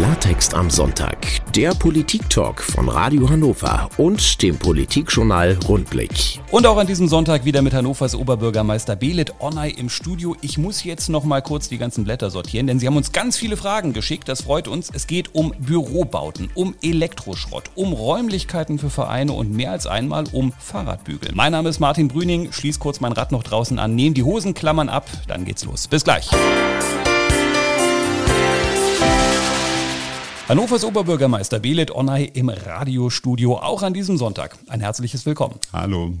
Klartext 0.00 0.54
am 0.54 0.70
Sonntag, 0.70 1.18
der 1.54 1.74
Politik-Talk 1.74 2.62
von 2.62 2.88
Radio 2.88 3.28
Hannover 3.28 3.90
und 3.98 4.40
dem 4.40 4.56
Politikjournal 4.56 5.58
Rundblick. 5.68 6.40
Und 6.50 6.66
auch 6.66 6.78
an 6.78 6.86
diesem 6.86 7.06
Sonntag 7.06 7.44
wieder 7.44 7.60
mit 7.60 7.74
Hannovers 7.74 8.14
Oberbürgermeister 8.14 8.96
Belit 8.96 9.34
Onay 9.40 9.72
im 9.72 9.90
Studio. 9.90 10.34
Ich 10.40 10.56
muss 10.56 10.84
jetzt 10.84 11.10
noch 11.10 11.24
mal 11.24 11.42
kurz 11.42 11.68
die 11.68 11.76
ganzen 11.76 12.04
Blätter 12.04 12.30
sortieren, 12.30 12.66
denn 12.66 12.80
Sie 12.80 12.86
haben 12.86 12.96
uns 12.96 13.12
ganz 13.12 13.36
viele 13.36 13.58
Fragen 13.58 13.92
geschickt. 13.92 14.26
Das 14.26 14.40
freut 14.40 14.68
uns. 14.68 14.88
Es 14.90 15.06
geht 15.06 15.34
um 15.34 15.52
Bürobauten, 15.58 16.48
um 16.54 16.74
Elektroschrott, 16.80 17.64
um 17.74 17.92
Räumlichkeiten 17.92 18.78
für 18.78 18.88
Vereine 18.88 19.34
und 19.34 19.52
mehr 19.52 19.70
als 19.70 19.86
einmal 19.86 20.24
um 20.32 20.54
Fahrradbügel. 20.58 21.32
Mein 21.34 21.52
Name 21.52 21.68
ist 21.68 21.78
Martin 21.78 22.08
Brüning. 22.08 22.52
Schließ 22.52 22.78
kurz 22.78 23.00
mein 23.00 23.12
Rad 23.12 23.32
noch 23.32 23.42
draußen 23.42 23.78
an, 23.78 23.94
nehme 23.96 24.14
die 24.14 24.22
Hosenklammern 24.22 24.88
ab, 24.88 25.10
dann 25.28 25.44
geht's 25.44 25.66
los. 25.66 25.88
Bis 25.88 26.04
gleich. 26.04 26.30
Hannovers 30.50 30.82
Oberbürgermeister 30.82 31.60
Belit 31.60 31.94
Onay 31.94 32.24
im 32.24 32.48
Radiostudio, 32.48 33.58
auch 33.58 33.84
an 33.84 33.94
diesem 33.94 34.16
Sonntag. 34.16 34.58
Ein 34.66 34.80
herzliches 34.80 35.24
Willkommen. 35.24 35.60
Hallo. 35.72 36.12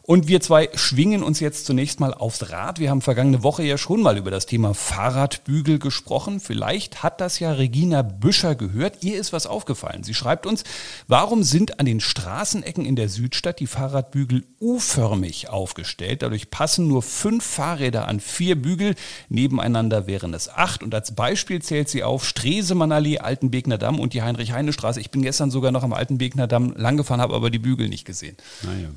Und 0.00 0.26
wir 0.26 0.40
zwei 0.40 0.70
schwingen 0.74 1.22
uns 1.22 1.40
jetzt 1.40 1.66
zunächst 1.66 2.00
mal 2.00 2.12
aufs 2.12 2.50
Rad. 2.50 2.78
Wir 2.78 2.88
haben 2.88 3.02
vergangene 3.02 3.42
Woche 3.42 3.62
ja 3.62 3.76
schon 3.76 4.02
mal 4.02 4.16
über 4.16 4.30
das 4.30 4.46
Thema 4.46 4.74
Fahrradbügel 4.74 5.78
gesprochen. 5.78 6.40
Vielleicht 6.40 7.02
hat 7.02 7.20
das 7.20 7.38
ja 7.40 7.52
Regina 7.52 8.00
Büscher 8.00 8.54
gehört. 8.54 9.02
Ihr 9.02 9.18
ist 9.18 9.34
was 9.34 9.46
aufgefallen. 9.46 10.02
Sie 10.02 10.14
schreibt 10.14 10.46
uns, 10.46 10.64
warum 11.06 11.42
sind 11.42 11.78
an 11.80 11.86
den 11.86 12.00
Straßenecken 12.00 12.86
in 12.86 12.96
der 12.96 13.10
Südstadt 13.10 13.60
die 13.60 13.66
Fahrradbügel 13.66 14.44
U-förmig 14.60 15.50
aufgestellt? 15.50 16.22
Dadurch 16.22 16.50
passen 16.50 16.86
nur 16.88 17.02
fünf 17.02 17.44
Fahrräder 17.44 18.08
an 18.08 18.20
vier 18.20 18.60
Bügel. 18.60 18.94
Nebeneinander 19.28 20.06
wären 20.06 20.32
es 20.32 20.50
acht. 20.50 20.82
Und 20.82 20.94
als 20.94 21.14
Beispiel 21.14 21.62
zählt 21.62 21.90
sie 21.90 22.02
auf 22.02 22.26
Stresemannallee, 22.26 23.18
Altenbegner 23.18 23.73
Damm 23.78 24.00
und 24.00 24.14
die 24.14 24.22
Heinrich-Heine-Straße. 24.22 25.00
Ich 25.00 25.10
bin 25.10 25.22
gestern 25.22 25.50
sogar 25.50 25.72
noch 25.72 25.82
am 25.82 25.92
Altenbegner 25.92 26.46
Damm 26.46 26.74
langgefahren, 26.76 27.20
habe 27.20 27.34
aber 27.34 27.50
die 27.50 27.58
Bügel 27.58 27.88
nicht 27.88 28.04
gesehen. 28.04 28.36
Naja. 28.62 28.88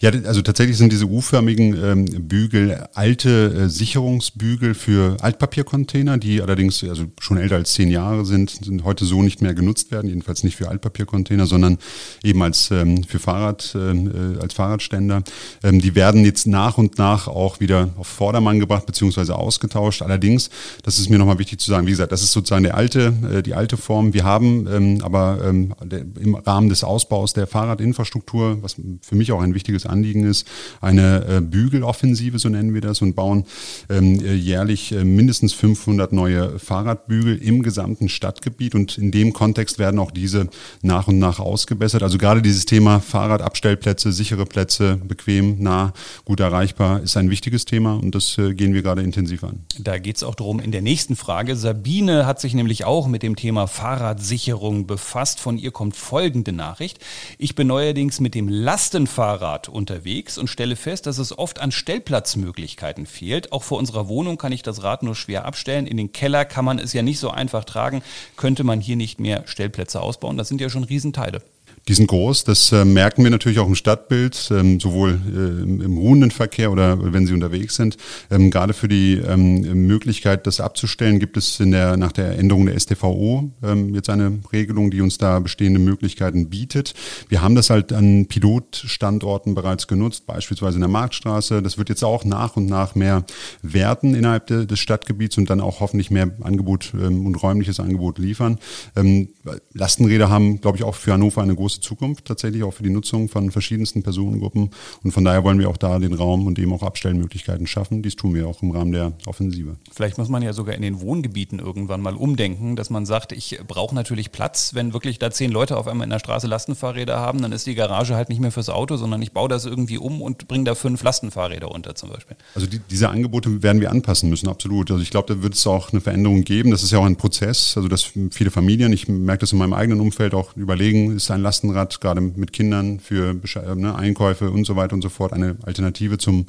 Ja, 0.00 0.10
also 0.26 0.42
tatsächlich 0.42 0.76
sind 0.76 0.92
diese 0.92 1.06
U-förmigen 1.06 1.76
ähm, 1.82 2.28
Bügel 2.28 2.86
alte 2.94 3.64
äh, 3.64 3.68
Sicherungsbügel 3.68 4.74
für 4.74 5.16
Altpapiercontainer, 5.20 6.18
die 6.18 6.42
allerdings 6.42 6.84
also 6.84 7.04
schon 7.20 7.38
älter 7.38 7.56
als 7.56 7.72
zehn 7.72 7.90
Jahre 7.90 8.24
sind, 8.24 8.50
sind 8.50 8.84
heute 8.84 9.04
so 9.04 9.22
nicht 9.22 9.42
mehr 9.42 9.54
genutzt 9.54 9.90
werden, 9.90 10.08
jedenfalls 10.08 10.44
nicht 10.44 10.56
für 10.56 10.68
Altpapiercontainer, 10.68 11.46
sondern 11.46 11.78
eben 12.22 12.42
als 12.42 12.70
ähm, 12.70 13.04
für 13.04 13.18
Fahrrad, 13.18 13.74
ähm, 13.74 14.36
äh, 14.36 14.42
als 14.42 14.54
Fahrradständer. 14.54 15.22
Ähm, 15.62 15.80
die 15.80 15.94
werden 15.94 16.24
jetzt 16.24 16.46
nach 16.46 16.78
und 16.78 16.98
nach 16.98 17.28
auch 17.28 17.60
wieder 17.60 17.90
auf 17.96 18.06
Vordermann 18.06 18.60
gebracht 18.60 18.86
bzw. 18.86 19.32
ausgetauscht. 19.32 20.02
Allerdings, 20.02 20.50
das 20.82 20.98
ist 20.98 21.10
mir 21.10 21.18
nochmal 21.18 21.38
wichtig 21.38 21.60
zu 21.60 21.70
sagen, 21.70 21.86
wie 21.86 21.90
gesagt, 21.92 22.12
das 22.12 22.22
ist 22.22 22.32
sozusagen 22.32 22.64
der 22.64 22.76
alte, 22.76 23.12
äh, 23.32 23.42
die 23.42 23.54
alte 23.54 23.76
Form. 23.76 24.12
Wir 24.16 24.24
haben 24.24 24.66
ähm, 24.66 24.98
aber 25.02 25.40
ähm, 25.44 25.74
der, 25.84 26.06
im 26.18 26.36
Rahmen 26.36 26.70
des 26.70 26.84
Ausbaus 26.84 27.34
der 27.34 27.46
Fahrradinfrastruktur, 27.46 28.62
was 28.62 28.76
für 29.02 29.14
mich 29.14 29.30
auch 29.30 29.42
ein 29.42 29.52
wichtiges 29.52 29.84
Anliegen 29.84 30.24
ist, 30.24 30.48
eine 30.80 31.26
äh, 31.26 31.40
Bügeloffensive, 31.42 32.38
so 32.38 32.48
nennen 32.48 32.72
wir 32.72 32.80
das, 32.80 33.02
und 33.02 33.14
bauen 33.14 33.44
ähm, 33.90 34.18
äh, 34.24 34.32
jährlich 34.32 34.92
äh, 34.92 35.04
mindestens 35.04 35.52
500 35.52 36.14
neue 36.14 36.58
Fahrradbügel 36.58 37.36
im 37.36 37.62
gesamten 37.62 38.08
Stadtgebiet. 38.08 38.74
Und 38.74 38.96
in 38.96 39.10
dem 39.10 39.34
Kontext 39.34 39.78
werden 39.78 40.00
auch 40.00 40.12
diese 40.12 40.48
nach 40.80 41.08
und 41.08 41.18
nach 41.18 41.38
ausgebessert. 41.38 42.02
Also 42.02 42.16
gerade 42.16 42.40
dieses 42.40 42.64
Thema 42.64 43.00
Fahrradabstellplätze, 43.00 44.12
sichere 44.12 44.46
Plätze, 44.46 44.96
bequem, 44.96 45.62
nah, 45.62 45.92
gut 46.24 46.40
erreichbar, 46.40 47.02
ist 47.02 47.18
ein 47.18 47.28
wichtiges 47.28 47.66
Thema 47.66 47.96
und 47.96 48.14
das 48.14 48.36
gehen 48.36 48.72
wir 48.72 48.80
gerade 48.80 49.02
intensiv 49.02 49.44
an. 49.44 49.66
Da 49.78 49.98
geht 49.98 50.16
es 50.16 50.22
auch 50.22 50.36
darum 50.36 50.58
in 50.58 50.72
der 50.72 50.80
nächsten 50.80 51.16
Frage. 51.16 51.54
Sabine 51.54 52.24
hat 52.24 52.40
sich 52.40 52.54
nämlich 52.54 52.86
auch 52.86 53.08
mit 53.08 53.22
dem 53.22 53.36
Thema 53.36 53.66
Fahrradsicherung 54.06 54.86
befasst. 54.86 55.40
Von 55.40 55.58
ihr 55.58 55.72
kommt 55.72 55.96
folgende 55.96 56.52
Nachricht. 56.52 56.98
Ich 57.38 57.54
bin 57.56 57.66
neuerdings 57.66 58.20
mit 58.20 58.34
dem 58.34 58.48
Lastenfahrrad 58.48 59.68
unterwegs 59.68 59.96
unterwegs 59.96 60.38
und 60.38 60.48
stelle 60.48 60.76
fest, 60.76 61.06
dass 61.06 61.18
es 61.18 61.36
oft 61.36 61.60
an 61.60 61.72
Stellplatzmöglichkeiten 61.72 63.06
fehlt. 63.06 63.52
Auch 63.52 63.62
vor 63.62 63.78
unserer 63.78 64.08
Wohnung 64.08 64.38
kann 64.38 64.52
ich 64.52 64.62
das 64.62 64.82
Rad 64.82 65.02
nur 65.02 65.14
schwer 65.14 65.44
abstellen. 65.44 65.86
In 65.86 65.96
den 65.96 66.12
Keller 66.12 66.44
kann 66.44 66.64
man 66.64 66.78
es 66.78 66.92
ja 66.92 67.02
nicht 67.02 67.18
so 67.18 67.30
einfach 67.30 67.64
tragen. 67.64 68.02
Könnte 68.36 68.62
man 68.62 68.80
hier 68.80 68.96
nicht 68.96 69.18
mehr 69.20 69.42
Stellplätze 69.46 70.00
ausbauen? 70.00 70.36
Das 70.36 70.48
sind 70.48 70.60
ja 70.60 70.70
schon 70.70 70.84
Riesenteile. 70.84 71.42
Die 71.88 71.94
sind 71.94 72.08
groß, 72.08 72.42
das 72.42 72.72
äh, 72.72 72.84
merken 72.84 73.22
wir 73.22 73.30
natürlich 73.30 73.60
auch 73.60 73.68
im 73.68 73.76
Stadtbild, 73.76 74.48
ähm, 74.50 74.80
sowohl 74.80 75.20
äh, 75.32 75.84
im 75.84 75.98
ruhenden 75.98 76.32
Verkehr 76.32 76.72
oder 76.72 77.12
wenn 77.12 77.28
Sie 77.28 77.32
unterwegs 77.32 77.76
sind. 77.76 77.96
Ähm, 78.28 78.50
gerade 78.50 78.74
für 78.74 78.88
die 78.88 79.14
ähm, 79.14 79.86
Möglichkeit, 79.86 80.48
das 80.48 80.60
abzustellen, 80.60 81.20
gibt 81.20 81.36
es 81.36 81.60
in 81.60 81.70
der, 81.70 81.96
nach 81.96 82.10
der 82.10 82.40
Änderung 82.40 82.66
der 82.66 82.76
STVO 82.76 83.52
ähm, 83.62 83.94
jetzt 83.94 84.10
eine 84.10 84.40
Regelung, 84.52 84.90
die 84.90 85.00
uns 85.00 85.18
da 85.18 85.38
bestehende 85.38 85.78
Möglichkeiten 85.78 86.50
bietet. 86.50 86.94
Wir 87.28 87.40
haben 87.40 87.54
das 87.54 87.70
halt 87.70 87.92
an 87.92 88.26
Pilotstandorten 88.26 89.54
bereits 89.54 89.86
genutzt, 89.86 90.26
beispielsweise 90.26 90.78
in 90.78 90.80
der 90.80 90.90
Marktstraße. 90.90 91.62
Das 91.62 91.78
wird 91.78 91.88
jetzt 91.88 92.02
auch 92.02 92.24
nach 92.24 92.56
und 92.56 92.66
nach 92.66 92.96
mehr 92.96 93.24
werten 93.62 94.16
innerhalb 94.16 94.48
de, 94.48 94.66
des 94.66 94.80
Stadtgebiets 94.80 95.38
und 95.38 95.50
dann 95.50 95.60
auch 95.60 95.78
hoffentlich 95.78 96.10
mehr 96.10 96.32
Angebot 96.40 96.94
ähm, 96.94 97.26
und 97.26 97.36
räumliches 97.36 97.78
Angebot 97.78 98.18
liefern. 98.18 98.58
Ähm, 98.96 99.28
Lastenräder 99.72 100.28
haben, 100.30 100.60
glaube 100.60 100.78
ich, 100.78 100.82
auch 100.82 100.96
für 100.96 101.12
Hannover 101.12 101.42
eine 101.42 101.54
große 101.54 101.75
große 101.76 101.80
Zukunft 101.80 102.24
tatsächlich 102.24 102.62
auch 102.62 102.72
für 102.72 102.82
die 102.82 102.90
Nutzung 102.90 103.28
von 103.28 103.50
verschiedensten 103.50 104.02
Personengruppen. 104.02 104.70
Und 105.02 105.12
von 105.12 105.24
daher 105.24 105.44
wollen 105.44 105.58
wir 105.58 105.68
auch 105.68 105.76
da 105.76 105.98
den 105.98 106.14
Raum 106.14 106.46
und 106.46 106.58
eben 106.58 106.72
auch 106.72 106.82
Abstellmöglichkeiten 106.82 107.66
schaffen. 107.66 108.02
Dies 108.02 108.16
tun 108.16 108.34
wir 108.34 108.46
auch 108.46 108.62
im 108.62 108.70
Rahmen 108.70 108.92
der 108.92 109.12
Offensive. 109.26 109.76
Vielleicht 109.92 110.18
muss 110.18 110.28
man 110.28 110.42
ja 110.42 110.52
sogar 110.52 110.74
in 110.74 110.82
den 110.82 111.00
Wohngebieten 111.00 111.58
irgendwann 111.58 112.00
mal 112.00 112.14
umdenken, 112.14 112.76
dass 112.76 112.90
man 112.90 113.06
sagt, 113.06 113.32
ich 113.32 113.58
brauche 113.66 113.94
natürlich 113.94 114.32
Platz. 114.32 114.74
Wenn 114.74 114.92
wirklich 114.92 115.18
da 115.18 115.30
zehn 115.30 115.50
Leute 115.50 115.76
auf 115.76 115.86
einmal 115.86 116.04
in 116.04 116.10
der 116.10 116.18
Straße 116.18 116.46
Lastenfahrräder 116.46 117.18
haben, 117.18 117.42
dann 117.42 117.52
ist 117.52 117.66
die 117.66 117.74
Garage 117.74 118.14
halt 118.14 118.28
nicht 118.28 118.40
mehr 118.40 118.52
fürs 118.52 118.68
Auto, 118.68 118.96
sondern 118.96 119.22
ich 119.22 119.32
baue 119.32 119.48
das 119.48 119.64
irgendwie 119.64 119.98
um 119.98 120.22
und 120.22 120.48
bringe 120.48 120.64
da 120.64 120.74
fünf 120.74 121.02
Lastenfahrräder 121.02 121.70
unter 121.70 121.94
zum 121.94 122.10
Beispiel. 122.10 122.36
Also 122.54 122.66
die, 122.66 122.80
diese 122.90 123.08
Angebote 123.08 123.62
werden 123.62 123.80
wir 123.80 123.90
anpassen 123.90 124.30
müssen, 124.30 124.48
absolut. 124.48 124.90
Also 124.90 125.02
ich 125.02 125.10
glaube, 125.10 125.34
da 125.34 125.42
wird 125.42 125.54
es 125.54 125.66
auch 125.66 125.92
eine 125.92 126.00
Veränderung 126.00 126.44
geben. 126.44 126.70
Das 126.70 126.82
ist 126.82 126.92
ja 126.92 126.98
auch 126.98 127.04
ein 127.04 127.16
Prozess, 127.16 127.74
also 127.76 127.88
dass 127.88 128.12
viele 128.30 128.50
Familien, 128.50 128.92
ich 128.92 129.08
merke 129.08 129.40
das 129.40 129.52
in 129.52 129.58
meinem 129.58 129.72
eigenen 129.72 130.00
Umfeld 130.00 130.34
auch 130.34 130.56
überlegen, 130.56 131.16
ist 131.16 131.30
ein 131.30 131.42
Lasten 131.42 131.65
Lastenrad, 131.66 132.00
gerade 132.00 132.20
mit 132.20 132.52
Kindern 132.52 133.00
für 133.00 133.34
ne, 133.74 133.94
Einkäufe 133.94 134.50
und 134.50 134.64
so 134.64 134.76
weiter 134.76 134.94
und 134.94 135.02
so 135.02 135.08
fort, 135.08 135.32
eine 135.32 135.56
Alternative 135.62 136.18
zum, 136.18 136.46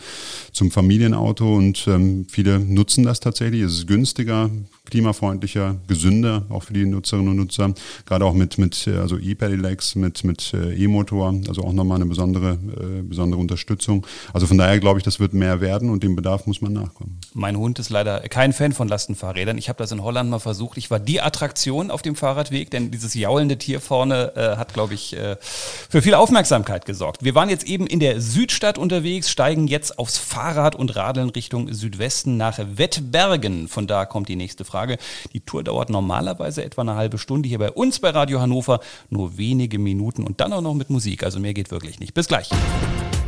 zum 0.52 0.72
Familienauto. 0.72 1.56
Und 1.56 1.88
ähm, 1.88 2.26
viele 2.30 2.60
nutzen 2.60 3.04
das 3.04 3.20
tatsächlich. 3.20 3.62
Es 3.62 3.74
ist 3.74 3.88
günstiger, 3.88 4.50
klimafreundlicher, 4.86 5.78
gesünder, 5.88 6.46
auch 6.50 6.64
für 6.64 6.74
die 6.74 6.86
Nutzerinnen 6.86 7.30
und 7.30 7.38
Nutzer. 7.38 7.74
Gerade 8.06 8.26
auch 8.26 8.34
mit, 8.34 8.58
mit 8.58 8.88
also 8.88 9.18
E-Pedelecs, 9.18 9.96
mit, 9.96 10.24
mit 10.24 10.54
äh, 10.54 10.76
E-Motor, 10.76 11.36
also 11.48 11.64
auch 11.64 11.74
nochmal 11.74 11.98
eine 11.98 12.06
besondere, 12.06 12.54
äh, 12.54 13.02
besondere 13.02 13.40
Unterstützung. 13.40 14.06
Also 14.34 14.48
von 14.48 14.58
daher 14.58 14.80
glaube 14.80 15.00
ich, 15.00 15.04
das 15.04 15.20
wird 15.20 15.34
mehr 15.34 15.62
werden 15.62 15.90
und 15.90 16.04
dem 16.04 16.16
Bedarf 16.16 16.48
muss 16.48 16.62
man 16.62 16.74
nachkommen. 16.74 17.17
Mein 17.38 17.56
Hund 17.56 17.78
ist 17.78 17.92
leider 17.92 18.22
kein 18.22 18.52
Fan 18.52 18.74
von 18.74 18.88
Lastenfahrrädern. 18.88 19.60
Ich 19.60 19.70
habe 19.70 19.78
das 19.78 19.92
in 19.92 20.02
Holland 20.02 20.28
mal 20.28 20.40
versucht. 20.40 20.76
Ich 20.80 20.90
war 20.90 21.00
die 21.00 21.22
Attraktion 21.22 21.92
auf 21.92 22.02
dem 22.02 22.16
Fahrradweg, 22.16 22.72
denn 22.72 22.90
dieses 22.90 23.14
jaulende 23.14 23.60
Tier 23.60 23.80
vorne 23.80 24.32
äh, 24.36 24.58
hat, 24.58 24.74
glaube 24.74 24.96
ich, 24.96 25.16
äh, 25.16 25.36
für 25.40 26.02
viel 26.02 26.16
Aufmerksamkeit 26.16 26.88
gesorgt. 26.88 27.24
Wir 27.24 27.36
waren 27.36 27.50
jetzt 27.50 27.66
eben 27.66 27.86
in 27.86 28.00
der 28.00 28.22
Südstadt 28.22 28.80
unterwegs, 28.80 29.30
steigen 29.30 29.68
jetzt 29.68 30.00
aufs 30.00 30.18
Fahrrad 30.18 30.74
und 30.74 30.96
radeln 30.96 31.30
Richtung 31.30 31.72
Südwesten 31.72 32.38
nach 32.38 32.58
Wettbergen. 32.58 33.68
Von 33.68 33.86
da 33.86 34.06
kommt 34.06 34.30
die 34.30 34.36
nächste 34.36 34.66
Frage. 34.66 34.98
Die 35.34 35.42
Tour 35.42 35.64
dauert 35.64 35.92
normalerweise 35.92 36.64
etwa 36.64 36.82
eine 36.82 36.96
halbe 36.96 37.20
Stunde. 37.20 37.48
Hier 37.48 37.60
bei 37.60 37.70
uns 37.70 38.00
bei 38.00 38.10
Radio 38.10 38.42
Hannover 38.42 38.80
nur 39.12 39.38
wenige 39.38 39.78
Minuten 39.78 40.24
und 40.24 40.42
dann 40.42 40.54
auch 40.54 40.62
noch 40.62 40.74
mit 40.74 40.90
Musik. 40.90 41.22
Also 41.22 41.40
mehr 41.40 41.54
geht 41.54 41.70
wirklich 41.70 42.00
nicht. 42.00 42.16
Bis 42.16 42.28
gleich. 42.28 42.50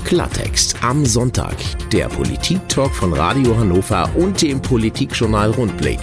Klartext 0.05 0.75
am 0.81 1.05
Sonntag. 1.05 1.55
Der 1.91 2.07
Politik-Talk 2.07 2.93
von 2.93 3.13
Radio 3.13 3.57
Hannover 3.57 4.09
und 4.15 4.41
dem 4.41 4.61
Politikjournal 4.61 5.51
Rundblick. 5.51 5.99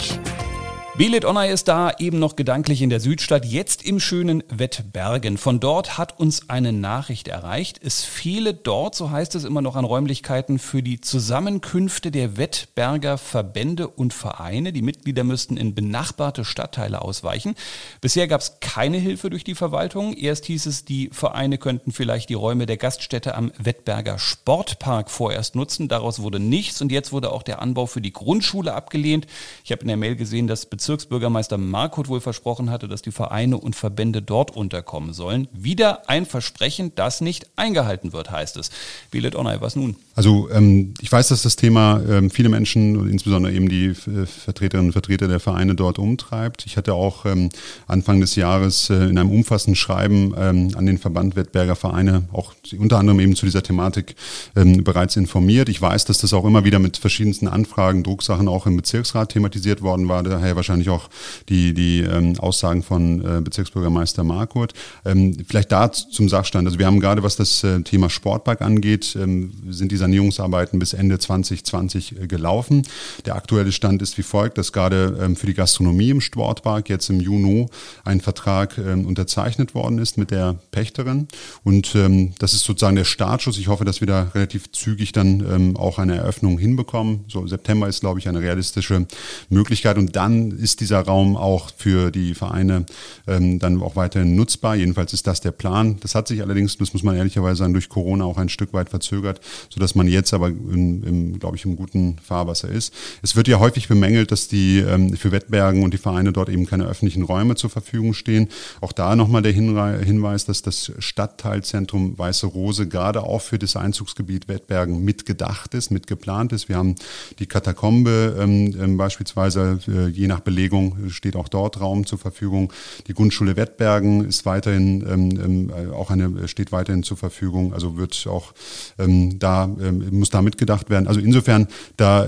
Belit 0.98 1.26
Onay 1.26 1.52
ist 1.52 1.68
da, 1.68 1.92
eben 1.98 2.18
noch 2.18 2.36
gedanklich 2.36 2.80
in 2.80 2.88
der 2.88 3.00
Südstadt, 3.00 3.44
jetzt 3.44 3.82
im 3.82 4.00
schönen 4.00 4.42
Wettbergen. 4.48 5.36
Von 5.36 5.60
dort 5.60 5.98
hat 5.98 6.18
uns 6.18 6.48
eine 6.48 6.72
Nachricht 6.72 7.28
erreicht. 7.28 7.78
Es 7.84 8.02
fehle 8.02 8.54
dort, 8.54 8.94
so 8.94 9.10
heißt 9.10 9.34
es 9.34 9.44
immer 9.44 9.60
noch 9.60 9.76
an 9.76 9.84
Räumlichkeiten, 9.84 10.58
für 10.58 10.82
die 10.82 11.02
Zusammenkünfte 11.02 12.10
der 12.10 12.38
Wettberger 12.38 13.18
Verbände 13.18 13.88
und 13.88 14.14
Vereine. 14.14 14.72
Die 14.72 14.80
Mitglieder 14.80 15.22
müssten 15.22 15.58
in 15.58 15.74
benachbarte 15.74 16.46
Stadtteile 16.46 17.02
ausweichen. 17.02 17.56
Bisher 18.00 18.26
gab 18.26 18.40
es 18.40 18.60
keine 18.60 18.96
Hilfe 18.96 19.28
durch 19.28 19.44
die 19.44 19.54
Verwaltung. 19.54 20.14
Erst 20.14 20.46
hieß 20.46 20.64
es, 20.64 20.86
die 20.86 21.10
Vereine 21.12 21.58
könnten 21.58 21.92
vielleicht 21.92 22.30
die 22.30 22.34
Räume 22.34 22.64
der 22.64 22.78
Gaststätte 22.78 23.34
am 23.34 23.52
Wettberger 23.58 24.18
Sportpark 24.18 25.10
vorerst 25.10 25.56
nutzen. 25.56 25.88
Daraus 25.88 26.20
wurde 26.20 26.40
nichts 26.40 26.80
und 26.80 26.90
jetzt 26.90 27.12
wurde 27.12 27.32
auch 27.32 27.42
der 27.42 27.60
Anbau 27.60 27.84
für 27.84 28.00
die 28.00 28.14
Grundschule 28.14 28.72
abgelehnt. 28.72 29.26
Ich 29.62 29.72
habe 29.72 29.82
in 29.82 29.88
der 29.88 29.98
Mail 29.98 30.16
gesehen, 30.16 30.46
dass 30.46 30.64
Bezirksbürgermeister 30.86 31.58
Markut 31.58 32.06
wohl 32.06 32.20
versprochen 32.20 32.70
hatte, 32.70 32.86
dass 32.86 33.02
die 33.02 33.10
Vereine 33.10 33.58
und 33.58 33.74
Verbände 33.74 34.22
dort 34.22 34.54
unterkommen 34.54 35.14
sollen. 35.14 35.48
Wieder 35.52 36.08
ein 36.08 36.26
Versprechen, 36.26 36.92
das 36.94 37.20
nicht 37.20 37.48
eingehalten 37.56 38.12
wird, 38.12 38.30
heißt 38.30 38.56
es. 38.56 38.70
Bilet 39.10 39.34
Onay, 39.34 39.60
was 39.60 39.74
nun? 39.74 39.96
Also 40.14 40.48
ähm, 40.50 40.94
ich 41.00 41.10
weiß, 41.10 41.26
dass 41.28 41.42
das 41.42 41.56
Thema 41.56 42.00
ähm, 42.08 42.30
viele 42.30 42.48
Menschen, 42.48 43.10
insbesondere 43.10 43.52
eben 43.52 43.68
die 43.68 43.86
äh, 43.86 44.26
Vertreterinnen 44.26 44.90
und 44.90 44.92
Vertreter 44.92 45.26
der 45.26 45.40
Vereine 45.40 45.74
dort 45.74 45.98
umtreibt. 45.98 46.64
Ich 46.66 46.76
hatte 46.76 46.94
auch 46.94 47.26
ähm, 47.26 47.50
Anfang 47.88 48.20
des 48.20 48.36
Jahres 48.36 48.88
äh, 48.88 48.94
in 48.94 49.18
einem 49.18 49.32
umfassenden 49.32 49.74
Schreiben 49.74 50.34
ähm, 50.38 50.70
an 50.76 50.86
den 50.86 50.98
Verband 50.98 51.34
Wettberger 51.34 51.74
Vereine 51.74 52.28
auch 52.32 52.54
unter 52.78 52.98
anderem 52.98 53.18
eben 53.18 53.34
zu 53.34 53.44
dieser 53.44 53.64
Thematik 53.64 54.14
ähm, 54.54 54.84
bereits 54.84 55.16
informiert. 55.16 55.68
Ich 55.68 55.82
weiß, 55.82 56.04
dass 56.04 56.18
das 56.18 56.32
auch 56.32 56.44
immer 56.44 56.64
wieder 56.64 56.78
mit 56.78 56.96
verschiedensten 56.96 57.48
Anfragen, 57.48 58.04
Drucksachen 58.04 58.46
auch 58.46 58.66
im 58.66 58.76
Bezirksrat 58.76 59.32
thematisiert 59.32 59.82
worden 59.82 60.08
war. 60.08 60.22
Daher 60.22 60.54
wahrscheinlich 60.54 60.75
auch 60.90 61.08
die, 61.48 61.74
die 61.74 62.00
ähm, 62.00 62.38
Aussagen 62.38 62.82
von 62.82 63.20
äh, 63.20 63.40
Bezirksbürgermeister 63.40 64.24
Markurt. 64.24 64.74
Ähm, 65.04 65.36
vielleicht 65.46 65.72
da 65.72 65.90
zum 65.90 66.28
Sachstand. 66.28 66.66
Also 66.66 66.78
wir 66.78 66.86
haben 66.86 67.00
gerade, 67.00 67.22
was 67.22 67.36
das 67.36 67.64
äh, 67.64 67.80
Thema 67.82 68.10
Sportpark 68.10 68.62
angeht, 68.62 69.16
ähm, 69.20 69.52
sind 69.68 69.92
die 69.92 69.96
Sanierungsarbeiten 69.96 70.78
bis 70.78 70.92
Ende 70.92 71.18
2020 71.18 72.20
äh, 72.20 72.26
gelaufen. 72.26 72.82
Der 73.24 73.36
aktuelle 73.36 73.72
Stand 73.72 74.02
ist 74.02 74.18
wie 74.18 74.22
folgt, 74.22 74.58
dass 74.58 74.72
gerade 74.72 75.18
ähm, 75.20 75.36
für 75.36 75.46
die 75.46 75.54
Gastronomie 75.54 76.10
im 76.10 76.20
Sportpark 76.20 76.88
jetzt 76.88 77.10
im 77.10 77.20
Juni 77.20 77.66
ein 78.04 78.20
Vertrag 78.20 78.78
ähm, 78.78 79.06
unterzeichnet 79.06 79.74
worden 79.74 79.98
ist 79.98 80.18
mit 80.18 80.30
der 80.30 80.56
Pächterin. 80.70 81.28
Und 81.64 81.94
ähm, 81.94 82.34
das 82.38 82.52
ist 82.52 82.64
sozusagen 82.64 82.96
der 82.96 83.04
Startschuss. 83.04 83.58
Ich 83.58 83.68
hoffe, 83.68 83.84
dass 83.84 84.00
wir 84.00 84.06
da 84.06 84.30
relativ 84.34 84.70
zügig 84.72 85.12
dann 85.12 85.40
ähm, 85.40 85.76
auch 85.76 85.98
eine 85.98 86.16
Eröffnung 86.16 86.58
hinbekommen. 86.58 87.24
So 87.28 87.46
September 87.46 87.88
ist, 87.88 88.00
glaube 88.00 88.18
ich, 88.18 88.28
eine 88.28 88.40
realistische 88.40 89.06
Möglichkeit. 89.48 89.98
Und 89.98 90.16
dann 90.16 90.50
ist 90.66 90.80
dieser 90.80 91.00
Raum 91.02 91.36
auch 91.36 91.70
für 91.76 92.10
die 92.10 92.34
Vereine 92.34 92.86
ähm, 93.28 93.60
dann 93.60 93.80
auch 93.80 93.94
weiterhin 93.94 94.34
nutzbar. 94.34 94.74
Jedenfalls 94.74 95.12
ist 95.12 95.28
das 95.28 95.40
der 95.40 95.52
Plan. 95.52 95.98
Das 96.00 96.16
hat 96.16 96.26
sich 96.26 96.42
allerdings, 96.42 96.76
das 96.76 96.92
muss 96.92 97.04
man 97.04 97.14
ehrlicherweise 97.14 97.58
sagen, 97.58 97.72
durch 97.72 97.88
Corona 97.88 98.24
auch 98.24 98.36
ein 98.36 98.48
Stück 98.48 98.72
weit 98.72 98.90
verzögert, 98.90 99.40
sodass 99.70 99.94
man 99.94 100.08
jetzt 100.08 100.34
aber, 100.34 100.48
in, 100.48 101.04
im, 101.04 101.38
glaube 101.38 101.56
ich, 101.56 101.64
im 101.64 101.76
guten 101.76 102.16
Fahrwasser 102.18 102.68
ist. 102.68 102.92
Es 103.22 103.36
wird 103.36 103.46
ja 103.46 103.60
häufig 103.60 103.86
bemängelt, 103.86 104.32
dass 104.32 104.48
die 104.48 104.80
ähm, 104.80 105.16
für 105.16 105.30
Wettbergen 105.30 105.84
und 105.84 105.94
die 105.94 105.98
Vereine 105.98 106.32
dort 106.32 106.48
eben 106.48 106.66
keine 106.66 106.86
öffentlichen 106.86 107.22
Räume 107.22 107.54
zur 107.54 107.70
Verfügung 107.70 108.12
stehen. 108.12 108.48
Auch 108.80 108.90
da 108.90 109.14
nochmal 109.14 109.42
der 109.42 109.52
Hinweis, 109.52 110.46
dass 110.46 110.62
das 110.62 110.90
Stadtteilzentrum 110.98 112.18
Weiße 112.18 112.46
Rose 112.46 112.88
gerade 112.88 113.22
auch 113.22 113.40
für 113.40 113.60
das 113.60 113.76
Einzugsgebiet 113.76 114.48
Wettbergen 114.48 115.04
mitgedacht 115.04 115.74
ist, 115.74 115.92
mitgeplant 115.92 116.52
ist. 116.52 116.68
Wir 116.68 116.76
haben 116.76 116.96
die 117.38 117.46
Katakombe 117.46 118.36
ähm, 118.40 118.74
ähm, 118.80 118.96
beispielsweise, 118.96 119.78
äh, 119.86 120.08
je 120.08 120.26
nach 120.26 120.40
Belegung 120.56 121.10
steht 121.10 121.36
auch 121.36 121.48
dort 121.48 121.80
Raum 121.80 122.06
zur 122.06 122.18
Verfügung. 122.18 122.72
Die 123.08 123.12
Grundschule 123.12 123.56
Wettbergen 123.56 124.24
ist 124.24 124.46
weiterhin 124.46 125.04
ähm, 125.06 125.40
ähm 125.44 125.70
äh, 125.70 125.92
auch 125.92 126.10
eine 126.10 126.48
steht 126.48 126.72
weiterhin 126.72 127.02
zur 127.02 127.18
Verfügung, 127.18 127.74
also 127.74 127.98
wird 127.98 128.26
auch 128.26 128.54
ähm, 128.98 129.38
da 129.38 129.64
ähm, 129.64 130.08
muss 130.18 130.30
da 130.30 130.40
mitgedacht 130.40 130.88
werden. 130.88 131.06
Also 131.06 131.20
insofern 131.20 131.68
da 131.96 132.26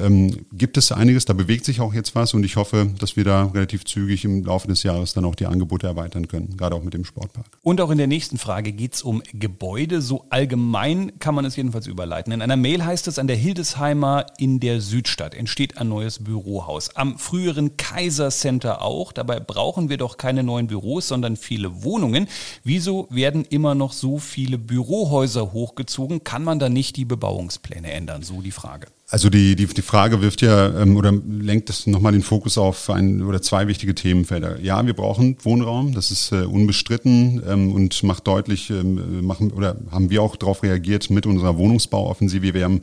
gibt 0.52 0.76
es 0.76 0.92
einiges, 0.92 1.24
da 1.24 1.32
bewegt 1.32 1.64
sich 1.64 1.80
auch 1.80 1.94
jetzt 1.94 2.14
was 2.14 2.34
und 2.34 2.44
ich 2.44 2.56
hoffe, 2.56 2.90
dass 2.98 3.16
wir 3.16 3.24
da 3.24 3.46
relativ 3.46 3.84
zügig 3.84 4.24
im 4.24 4.44
Laufe 4.44 4.68
des 4.68 4.82
Jahres 4.82 5.14
dann 5.14 5.24
auch 5.24 5.34
die 5.34 5.46
Angebote 5.46 5.86
erweitern 5.86 6.28
können, 6.28 6.56
gerade 6.56 6.74
auch 6.74 6.82
mit 6.82 6.94
dem 6.94 7.04
Sportpark. 7.04 7.46
Und 7.62 7.80
auch 7.80 7.90
in 7.90 7.98
der 7.98 8.06
nächsten 8.06 8.36
Frage 8.38 8.72
geht 8.72 8.94
es 8.94 9.02
um 9.02 9.22
Gebäude. 9.32 10.02
So 10.02 10.26
allgemein 10.30 11.18
kann 11.18 11.34
man 11.34 11.44
es 11.44 11.56
jedenfalls 11.56 11.86
überleiten. 11.86 12.32
In 12.32 12.42
einer 12.42 12.56
Mail 12.56 12.84
heißt 12.84 13.08
es, 13.08 13.18
an 13.18 13.26
der 13.26 13.36
Hildesheimer 13.36 14.26
in 14.38 14.60
der 14.60 14.80
Südstadt 14.80 15.34
entsteht 15.34 15.78
ein 15.78 15.88
neues 15.88 16.22
Bürohaus. 16.24 16.94
Am 16.96 17.18
früheren 17.18 17.76
Kaiser 17.76 18.17
Center 18.30 18.82
auch. 18.82 19.12
Dabei 19.12 19.40
brauchen 19.40 19.88
wir 19.88 19.96
doch 19.96 20.16
keine 20.16 20.42
neuen 20.42 20.66
Büros, 20.66 21.08
sondern 21.08 21.36
viele 21.36 21.82
Wohnungen. 21.82 22.28
Wieso 22.64 23.06
werden 23.10 23.44
immer 23.48 23.74
noch 23.74 23.92
so 23.92 24.18
viele 24.18 24.58
Bürohäuser 24.58 25.52
hochgezogen? 25.52 26.24
Kann 26.24 26.44
man 26.44 26.58
da 26.58 26.68
nicht 26.68 26.96
die 26.96 27.04
Bebauungspläne 27.04 27.90
ändern? 27.92 28.22
So 28.22 28.42
die 28.42 28.50
Frage. 28.50 28.88
Also 29.10 29.30
die, 29.30 29.56
die, 29.56 29.66
die 29.66 29.82
Frage 29.82 30.20
wirft 30.20 30.42
ja 30.42 30.82
ähm, 30.82 30.98
oder 30.98 31.12
lenkt 31.12 31.70
das 31.70 31.86
nochmal 31.86 32.12
den 32.12 32.22
Fokus 32.22 32.58
auf 32.58 32.90
ein 32.90 33.22
oder 33.22 33.40
zwei 33.40 33.66
wichtige 33.66 33.94
Themenfelder. 33.94 34.60
Ja, 34.60 34.84
wir 34.84 34.92
brauchen 34.92 35.38
Wohnraum, 35.42 35.94
das 35.94 36.10
ist 36.10 36.30
äh, 36.30 36.42
unbestritten 36.42 37.42
ähm, 37.48 37.72
und 37.72 38.02
macht 38.02 38.26
deutlich, 38.26 38.68
ähm, 38.68 39.24
machen 39.24 39.50
oder 39.52 39.76
haben 39.90 40.10
wir 40.10 40.22
auch 40.22 40.36
darauf 40.36 40.62
reagiert 40.62 41.08
mit 41.08 41.24
unserer 41.24 41.56
Wohnungsbauoffensive. 41.56 42.52
Wir 42.52 42.64
haben 42.64 42.82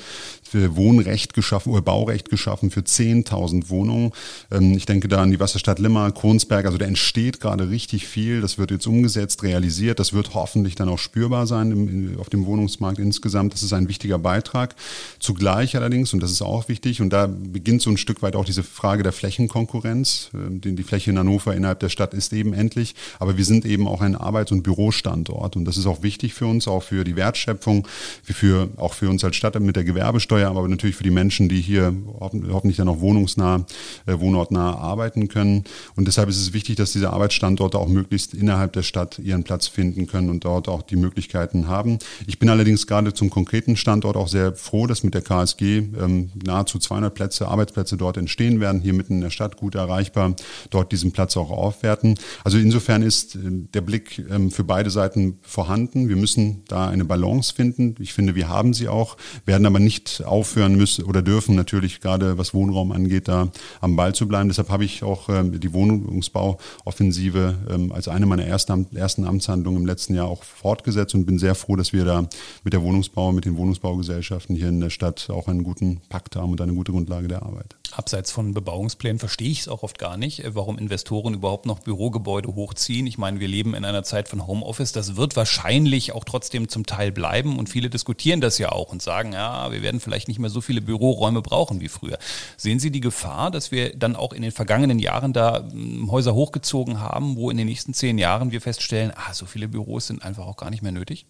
Wohnrecht 0.76 1.34
geschaffen 1.34 1.72
oder 1.72 1.82
Baurecht 1.82 2.30
geschaffen 2.30 2.72
für 2.72 2.82
10.000 2.82 3.70
Wohnungen. 3.70 4.12
Ähm, 4.52 4.74
ich 4.74 4.86
denke 4.86 5.08
da 5.08 5.22
an 5.22 5.32
die 5.32 5.40
Wasserstadt 5.40 5.80
Limmer, 5.80 6.12
Kronsberg, 6.12 6.66
also 6.66 6.78
da 6.78 6.86
entsteht 6.86 7.40
gerade 7.40 7.70
richtig 7.70 8.08
viel. 8.08 8.42
Das 8.42 8.58
wird 8.58 8.72
jetzt 8.72 8.88
umgesetzt, 8.88 9.44
realisiert. 9.44 10.00
Das 10.00 10.14
wird 10.14 10.34
hoffentlich 10.34 10.76
dann 10.76 10.90
auch 10.90 11.00
spürbar 11.00 11.48
sein 11.48 12.16
auf 12.20 12.30
dem 12.30 12.46
Wohnungsmarkt 12.46 13.00
insgesamt. 13.00 13.54
Das 13.54 13.64
ist 13.64 13.74
ein 13.74 13.88
wichtiger 13.88 14.20
Beitrag. 14.20 14.76
Zugleich 15.20 15.76
allerdings 15.76 16.14
und 16.14 16.22
das 16.22 16.32
ist 16.32 16.42
auch 16.42 16.68
wichtig. 16.70 17.02
Und 17.02 17.12
da 17.12 17.28
beginnt 17.28 17.82
so 17.82 17.90
ein 17.90 17.98
Stück 17.98 18.22
weit 18.22 18.36
auch 18.36 18.46
diese 18.46 18.64
Frage 18.64 19.04
der 19.04 19.12
Flächenkonkurrenz. 19.12 20.32
Ähm, 20.34 20.62
die 20.62 20.84
Fläche 20.84 21.12
in 21.12 21.20
Hannover 21.20 21.56
innerhalb 21.56 21.80
der 21.80 21.90
Stadt 21.90 22.14
ist 22.14 22.34
eben 22.34 22.54
endlich, 22.54 22.96
aber 23.20 23.38
wir 23.38 23.46
sind 23.46 23.66
eben 23.66 23.88
auch 23.88 24.02
ein 24.02 24.16
Arbeits- 24.16 24.52
und 24.52 24.64
Bürostandort. 24.64 25.56
Und 25.56 25.66
das 25.66 25.78
ist 25.78 25.86
auch 25.86 26.04
wichtig 26.04 26.34
für 26.34 26.48
uns, 26.48 26.68
auch 26.68 26.84
für 26.84 27.04
die 27.04 27.16
Wertschöpfung, 27.16 27.88
für, 28.24 28.70
auch 28.78 28.94
für 28.94 29.10
uns 29.10 29.24
als 29.24 29.36
Stadt 29.36 29.60
mit 29.60 29.76
der 29.76 29.84
Gewerbesteuer, 29.84 30.45
aber 30.48 30.68
natürlich 30.68 30.96
für 30.96 31.04
die 31.04 31.12
Menschen, 31.12 31.50
die 31.50 31.62
hier 31.62 31.96
hoffentlich 32.20 32.78
dann 32.78 32.88
auch 32.88 33.00
wohnungsnah, 33.00 33.66
äh, 34.06 34.20
wohnortnah 34.20 34.76
arbeiten 34.76 35.28
können. 35.28 35.64
Und 35.96 36.08
deshalb 36.08 36.30
ist 36.30 36.38
es 36.38 36.54
wichtig, 36.54 36.76
dass 36.76 36.92
diese 36.92 37.12
Arbeitsstandorte 37.12 37.78
auch 37.78 37.88
möglichst 37.88 38.34
innerhalb 38.34 38.74
der 38.74 38.84
Stadt 38.84 39.20
ihren 39.20 39.44
Platz 39.44 39.68
finden 39.68 40.08
können 40.08 40.30
und 40.30 40.46
dort 40.46 40.68
auch 40.68 40.82
die 40.82 40.96
Möglichkeiten 40.96 41.68
haben. 41.68 42.00
Ich 42.28 42.40
bin 42.40 42.50
allerdings 42.50 42.88
gerade 42.88 43.14
zum 43.14 43.30
konkreten 43.30 43.76
Standort 43.76 44.18
auch 44.18 44.28
sehr 44.28 44.54
froh, 44.54 44.88
dass 44.88 45.04
mit 45.04 45.14
der 45.14 45.22
KSG 45.22 45.78
ähm, 45.78 46.32
nahezu 46.44 46.80
200 46.80 47.14
Plätze, 47.14 47.48
Arbeitsplätze 47.48 47.98
dort 47.98 48.18
entstehen 48.18 48.60
werden, 48.60 48.82
hier 48.82 48.94
mitten 48.94 49.16
in 49.16 49.22
der 49.22 49.30
Stadt 49.30 49.58
gut 49.58 49.76
erreichbar, 49.76 50.36
dort 50.70 50.92
diesen 50.92 51.12
Platz 51.12 51.38
auch 51.38 51.52
aufwerten. 51.52 52.16
Also 52.44 52.58
insofern 52.58 53.02
ist 53.02 53.36
äh, 53.36 53.40
der 53.74 53.82
Blick 53.82 54.24
ähm, 54.30 54.52
für 54.52 54.64
beide 54.64 54.90
Seiten 54.90 55.40
vorhanden. 55.42 56.10
Wir 56.10 56.16
müssen 56.16 56.64
da 56.68 56.88
eine 56.88 57.06
Balance 57.06 57.54
finden. 57.54 57.96
Ich 58.00 58.14
finde, 58.14 58.36
wir 58.36 58.50
haben 58.50 58.74
sie 58.74 58.88
auch, 58.88 59.18
werden 59.46 59.66
aber 59.66 59.80
nicht 59.80 60.24
aufhören 60.36 60.76
müssen 60.76 61.06
oder 61.06 61.22
dürfen 61.22 61.56
natürlich 61.56 62.02
gerade 62.02 62.38
was 62.38 62.54
Wohnraum 62.54 62.92
angeht, 62.92 63.30
da 63.30 63.48
am 63.80 63.96
Ball 63.96 64.14
zu 64.14 64.28
bleiben. 64.28 64.50
Deshalb 64.50 64.70
habe 64.70 64.84
ich 64.84 65.02
auch 65.02 65.30
ähm, 65.30 65.58
die 65.58 65.72
Wohnungsbauoffensive 65.72 67.56
ähm, 67.70 67.94
als 67.94 68.10
eine 68.10 68.26
meiner 68.26 68.44
ersten, 68.44 68.94
ersten 68.94 69.26
Amtshandlungen 69.26 69.82
im 69.82 69.86
letzten 69.86 70.14
Jahr 70.14 70.28
auch 70.28 70.44
fortgesetzt 70.44 71.16
und 71.16 71.26
bin 71.26 71.40
sehr 71.40 71.56
froh, 71.56 71.78
dass 71.78 71.94
wir 71.94 72.04
da 72.04 72.28
mit 72.66 72.74
der 72.74 72.82
Wohnungsbau, 72.82 73.32
mit 73.32 73.46
den 73.46 73.56
Wohnungsbaugesellschaften 73.56 74.58
hier 74.58 74.68
in 74.68 74.82
der 74.82 74.90
Stadt 74.90 75.30
auch 75.30 75.48
einen 75.48 75.64
guten 75.64 76.02
Pakt 76.10 76.36
haben 76.36 76.52
und 76.52 76.60
eine 76.60 76.74
gute 76.74 76.92
Grundlage 76.92 77.30
der 77.30 77.44
Arbeit. 77.44 77.78
Abseits 77.94 78.32
von 78.32 78.54
Bebauungsplänen 78.54 79.20
verstehe 79.20 79.50
ich 79.50 79.62
es 79.62 79.68
auch 79.68 79.84
oft 79.84 80.00
gar 80.00 80.18
nicht, 80.18 80.44
warum 80.48 80.78
Investoren 80.78 81.34
überhaupt 81.34 81.66
noch 81.66 81.80
Bürogebäude 81.80 82.56
hochziehen. 82.56 83.08
Ich 83.08 83.18
meine, 83.18 83.40
wir 83.40 83.48
leben 83.48 83.74
in 83.74 83.86
einer 83.86 84.04
Zeit 84.04 84.28
von 84.28 84.48
Homeoffice. 84.48 84.92
Das 84.92 85.16
wird 85.16 85.36
wahrscheinlich 85.36 86.12
auch 86.12 86.24
trotzdem 86.24 86.70
zum 86.70 86.86
Teil 86.86 87.12
bleiben 87.12 87.58
und 87.58 87.70
viele 87.70 87.90
diskutieren 87.90 88.42
das 88.42 88.58
ja 88.58 88.72
auch 88.72 88.92
und 88.92 89.02
sagen, 89.02 89.34
ja, 89.34 89.72
wir 89.72 89.82
werden 89.82 90.00
vielleicht 90.00 90.28
nicht 90.28 90.40
mehr 90.40 90.50
so 90.50 90.62
viele 90.62 90.82
Büroräume 90.82 91.42
brauchen 91.42 91.82
wie 91.82 91.90
früher. 91.90 92.18
Sehen 92.58 92.80
Sie 92.80 92.92
die 92.92 93.02
Gefahr, 93.02 93.52
dass 93.52 93.72
wir 93.72 93.96
dann 93.96 94.16
auch 94.16 94.34
in 94.34 94.42
den 94.42 94.52
vergangenen 94.52 95.00
Jahren 95.00 95.34
da 95.34 95.68
hm, 95.70 96.12
Häuser 96.12 96.34
hochgezogen 96.34 97.00
haben, 97.00 97.36
wo 97.36 97.50
in 97.50 97.58
den 97.58 97.68
nächsten 97.68 97.94
zehn 97.94 98.18
Jahren 98.18 98.52
wir 98.52 98.62
feststellen, 98.62 99.12
ah, 99.16 99.34
so 99.34 99.46
viele 99.46 99.68
Büros 99.68 100.08
sind 100.08 100.24
einfach 100.24 100.46
auch 100.46 100.58
gar 100.58 100.70
nicht 100.70 100.84
mehr 100.84 100.92
nötig? 100.92 101.26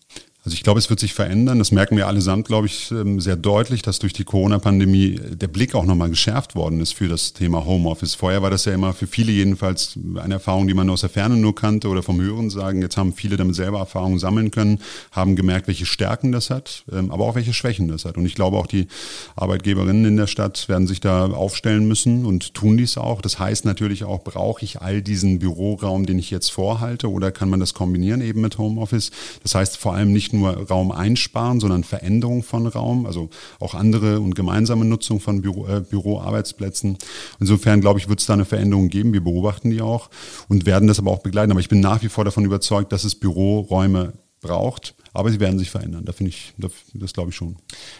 Also 0.45 0.53
ich 0.53 0.61
glaube, 0.61 0.77
es 0.77 0.91
wird 0.91 0.99
sich 0.99 1.15
verändern. 1.15 1.57
Das 1.57 1.71
merken 1.71 1.97
wir 1.97 2.05
allesamt, 2.05 2.45
glaube 2.45 2.67
ich, 2.67 2.91
ähm, 2.91 3.19
sehr 3.19 3.35
deutlich, 3.35 3.81
dass 3.81 3.97
durch 3.97 4.13
die 4.13 4.25
Corona-Pandemie 4.25 5.19
der 5.31 5.47
Blick 5.47 5.73
auch 5.73 5.85
nochmal 5.85 6.11
geschärft 6.11 6.53
worden 6.53 6.81
ist 6.81 6.93
für 6.93 7.07
das 7.07 7.33
Thema 7.33 7.65
Homeoffice. 7.65 8.13
Vorher 8.13 8.43
war 8.43 8.51
das 8.51 8.65
ja 8.65 8.73
immer 8.73 8.93
für 8.93 9.07
viele 9.07 9.31
jedenfalls 9.31 9.97
eine 10.17 10.35
Erfahrung, 10.35 10.67
die 10.67 10.75
man 10.75 10.87
aus 10.91 11.01
der 11.01 11.09
Ferne 11.09 11.35
nur 11.35 11.55
kannte 11.55 11.87
oder 11.87 12.03
vom 12.03 12.21
Hören 12.21 12.51
sagen. 12.51 12.83
Jetzt 12.83 12.95
haben 12.95 13.13
viele 13.13 13.37
damit 13.37 13.55
selber 13.55 13.79
Erfahrungen 13.79 14.19
sammeln 14.19 14.51
können, 14.51 14.81
haben 15.11 15.35
gemerkt, 15.35 15.67
welche 15.67 15.87
Stärken 15.87 16.31
das 16.31 16.51
hat, 16.51 16.83
ähm, 16.91 17.09
aber 17.09 17.25
auch 17.25 17.33
welche 17.33 17.53
Schwächen 17.53 17.87
das 17.87 18.05
hat. 18.05 18.15
Und 18.15 18.27
ich 18.27 18.35
glaube, 18.35 18.57
auch 18.57 18.67
die 18.67 18.85
Arbeitgeberinnen 19.35 20.05
in 20.05 20.17
der 20.17 20.27
Stadt 20.27 20.69
werden 20.69 20.85
sich 20.85 20.99
da 20.99 21.25
aufstellen 21.25 21.87
müssen 21.87 22.23
und 22.23 22.53
tun 22.53 22.77
dies 22.77 22.99
auch. 22.99 23.21
Das 23.21 23.39
heißt 23.39 23.65
natürlich 23.65 24.03
auch, 24.03 24.23
brauche 24.23 24.63
ich 24.63 24.79
all 24.79 25.01
diesen 25.01 25.39
Büroraum, 25.39 26.05
den 26.05 26.19
ich 26.19 26.29
jetzt 26.29 26.51
vorhalte 26.51 27.09
oder 27.09 27.31
kann 27.31 27.49
man 27.49 27.59
das 27.59 27.73
kombinieren 27.73 28.21
eben 28.21 28.41
mit 28.41 28.59
Homeoffice? 28.59 29.09
Das 29.41 29.55
heißt 29.55 29.77
vor 29.77 29.95
allem 29.95 30.13
nicht 30.13 30.34
nur 30.39 30.67
Raum 30.67 30.91
einsparen, 30.91 31.59
sondern 31.59 31.83
Veränderung 31.83 32.43
von 32.43 32.67
Raum, 32.67 33.05
also 33.05 33.29
auch 33.59 33.73
andere 33.73 34.19
und 34.19 34.35
gemeinsame 34.35 34.85
Nutzung 34.85 35.19
von 35.19 35.41
Büro, 35.41 35.67
äh, 35.67 35.81
Büroarbeitsplätzen. 35.81 36.97
Insofern, 37.39 37.81
glaube 37.81 37.99
ich, 37.99 38.09
wird 38.09 38.19
es 38.19 38.25
da 38.25 38.33
eine 38.33 38.45
Veränderung 38.45 38.89
geben. 38.89 39.13
Wir 39.13 39.23
beobachten 39.23 39.69
die 39.69 39.81
auch 39.81 40.09
und 40.47 40.65
werden 40.65 40.87
das 40.87 40.99
aber 40.99 41.11
auch 41.11 41.19
begleiten. 41.19 41.51
Aber 41.51 41.59
ich 41.59 41.69
bin 41.69 41.79
nach 41.79 42.01
wie 42.03 42.09
vor 42.09 42.25
davon 42.25 42.45
überzeugt, 42.45 42.91
dass 42.91 43.03
es 43.03 43.15
Büroräume 43.15 44.13
braucht 44.41 44.95
aber 45.15 45.31
sie 45.31 45.39
werden 45.39 45.57
sich 45.57 45.71
verändern. 45.71 46.03
Da 46.05 46.11
finde 46.11 46.29
ich, 46.29 46.53
das, 46.57 46.71
das 46.93 47.13
glaube 47.13 47.29
ich 47.29 47.35
schon. 47.35 47.55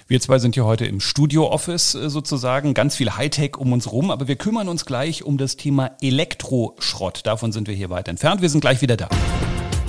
Wir 0.08 0.20
zwei 0.20 0.38
sind 0.38 0.56
hier 0.56 0.66
heute 0.66 0.86
im 0.86 1.00
Studio-Office 1.00 1.96
äh, 1.96 2.10
sozusagen, 2.10 2.74
ganz 2.74 2.96
viel 2.96 3.12
Hightech 3.12 3.58
um 3.58 3.72
uns 3.72 3.92
rum, 3.92 4.12
aber 4.12 4.28
wir 4.28 4.36
kümmern 4.36 4.68
uns 4.68 4.86
gleich 4.86 5.24
um 5.24 5.38
das 5.38 5.56
Thema 5.56 5.92
Elektroschrott. 6.02 7.26
Davon 7.26 7.52
sind 7.54 7.68
wir 7.68 7.76
hier 7.76 7.90
weit 7.90 8.10
entfernt. 8.10 8.42
Wir 8.42 8.50
sind 8.50 8.62
gleich 8.62 8.82
wieder 8.82 8.98
da. 8.98 9.08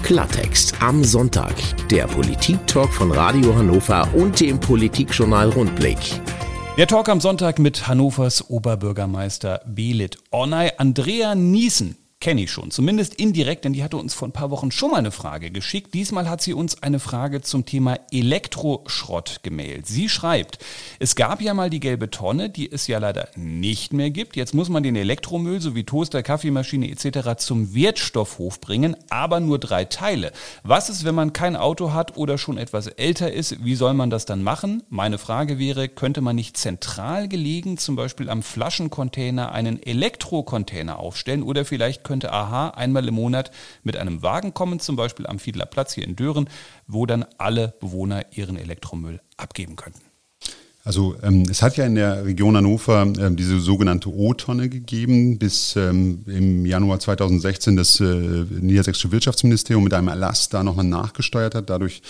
Klartext 0.03 0.75
am 0.81 1.03
Sonntag, 1.03 1.55
der 1.91 2.07
Politik-Talk 2.07 2.93
von 2.93 3.11
Radio 3.11 3.55
Hannover 3.55 4.09
und 4.15 4.41
dem 4.41 4.61
Politikjournal 4.61 5.51
Rundblick. 5.51 5.99
Der 6.77 6.87
Talk 6.87 7.09
am 7.09 7.21
Sonntag 7.21 7.59
mit 7.59 7.89
Hannovers 7.89 8.49
Oberbürgermeister 8.51 9.63
Belit 9.67 10.19
Ornay. 10.31 10.73
Andrea 10.79 11.35
Niesen 11.35 11.97
kenne 12.19 12.43
ich 12.43 12.51
schon, 12.51 12.71
zumindest 12.71 13.15
indirekt, 13.15 13.65
denn 13.65 13.75
die 13.75 13.85
hatte 13.85 13.99
uns 13.99 14.15
vor 14.15 14.27
ein 14.27 14.33
paar 14.33 14.51
Wochen 14.51 14.71
schon 14.71 14.91
mal 14.91 14.97
eine 14.97 15.11
Frage 15.11 15.51
geschickt. 15.51 15.93
Diesmal 15.93 16.31
hat 16.31 16.41
sie 16.41 16.55
uns 16.55 16.83
eine 16.83 16.99
Frage 16.99 17.43
zum 17.43 17.67
Thema 17.67 17.99
Elektroschrott 18.11 19.41
gemailt. 19.43 19.87
Sie 19.87 20.09
schreibt, 20.09 20.59
es 20.99 21.15
gab 21.15 21.43
ja 21.43 21.53
mal 21.53 21.69
die 21.69 21.79
gelbe 21.79 22.11
Tonne, 22.11 22.49
die 22.49 22.73
es 22.73 22.87
ja 22.87 22.99
leider 22.99 23.29
nicht 23.37 23.93
mehr 23.93 24.11
gibt. 24.11 24.35
Jetzt 24.35 24.55
muss 24.55 24.71
man 24.71 24.83
den 24.83 24.97
Elektromüll 24.97 25.61
sowie 25.61 25.85
Toaster, 25.85 26.23
Kaffeemaschine 26.23 26.91
etc. 26.91 27.37
zum 27.37 27.75
Wertstoffhof 27.75 28.61
bringen, 28.63 28.97
aber 29.11 29.41
nur 29.41 29.59
drei 29.59 29.85
Teile. 29.85 30.33
Was 30.63 30.89
ist, 30.89 31.05
wenn 31.05 31.15
man 31.15 31.35
kein 31.35 31.55
Auto 31.55 31.93
hat 31.93 32.17
oder 32.17 32.39
schon 32.39 32.57
etwas 32.57 32.87
älter 32.87 33.31
ist? 33.31 33.63
Wie 33.63 33.75
soll 33.75 33.93
man 33.93 34.09
das 34.09 34.25
dann 34.25 34.43
machen? 34.43 34.83
Meine 34.89 35.19
Frage 35.19 35.59
wäre, 35.59 35.89
könnte 35.89 36.23
man 36.23 36.35
nicht 36.35 36.57
zentral 36.57 37.29
gelegen, 37.29 37.77
zum 37.77 37.95
Beispiel 37.95 38.31
am 38.31 38.43
Flaschencontainer, 38.43 39.53
einen 39.53 39.83
Elektrocontainer 39.83 40.99
aufstellen 40.99 41.43
oder 41.43 41.67
vielleicht 41.67 42.06
könnte 42.07 42.33
AHA 42.33 42.71
einmal 42.71 43.07
im 43.09 43.15
Monat 43.15 43.51
mit 43.83 43.97
einem 43.97 44.23
Wagen 44.23 44.55
kommen, 44.55 44.79
zum 44.79 44.95
Beispiel 44.97 45.27
am 45.27 45.41
Fiedler 45.41 45.67
Platz 45.67 45.93
hier 45.93 46.05
in 46.05 46.17
Dören, 46.17 46.49
wo 46.87 47.05
dann 47.05 47.27
alle 47.37 47.75
Bewohner 47.81 48.25
ihren 48.33 48.57
Elektromüll 48.57 49.21
abgeben 49.37 49.77
könnten. 49.77 50.01
Also 50.87 51.17
ähm, 51.25 51.43
es 51.51 51.63
hat 51.63 51.77
ja 51.77 51.85
in 51.85 51.97
der 51.97 52.25
Region 52.25 52.57
Hannover 52.57 53.13
ähm, 53.19 53.35
diese 53.35 53.59
sogenannte 53.59 54.09
O-Tonne 54.09 54.69
gegeben, 54.69 55.37
bis 55.37 55.75
ähm, 55.75 56.21
im 56.29 56.65
Januar 56.65 57.01
2016 57.01 57.77
das 57.77 57.99
äh, 57.99 58.05
Niedersächsische 58.05 59.11
Wirtschaftsministerium 59.11 59.83
mit 59.83 59.93
einem 59.95 60.07
Erlass 60.07 60.49
da 60.49 60.63
nochmal 60.63 60.85
nachgesteuert 60.85 61.57
hat. 61.57 61.71
Dadurch 61.71 62.03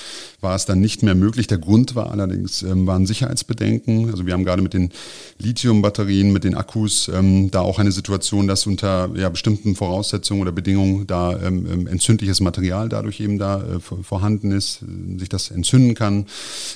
war 0.42 0.54
es 0.54 0.66
dann 0.66 0.80
nicht 0.80 1.02
mehr 1.02 1.14
möglich. 1.14 1.46
Der 1.46 1.56
Grund 1.56 1.94
war 1.94 2.10
allerdings, 2.10 2.62
ähm, 2.64 2.86
waren 2.86 3.06
Sicherheitsbedenken. 3.06 4.10
Also 4.10 4.26
wir 4.26 4.34
haben 4.34 4.44
gerade 4.44 4.60
mit 4.60 4.74
den 4.74 4.90
Lithium-Batterien, 5.38 6.30
mit 6.30 6.44
den 6.44 6.54
Akkus 6.54 7.08
ähm, 7.08 7.50
da 7.50 7.60
auch 7.60 7.78
eine 7.78 7.92
Situation, 7.92 8.46
dass 8.46 8.66
unter 8.66 9.08
ja, 9.14 9.30
bestimmten 9.30 9.74
Voraussetzungen 9.74 10.42
oder 10.42 10.52
Bedingungen 10.52 11.06
da 11.06 11.32
ähm, 11.40 11.66
ähm 11.72 11.86
entzündliches 11.86 12.40
Material 12.42 12.90
dadurch 12.90 13.20
eben 13.20 13.38
da 13.38 13.62
äh, 13.62 13.80
vorhanden 13.80 14.52
ist, 14.52 14.80
sich 15.16 15.30
das 15.30 15.50
entzünden 15.50 15.94
kann, 15.94 16.26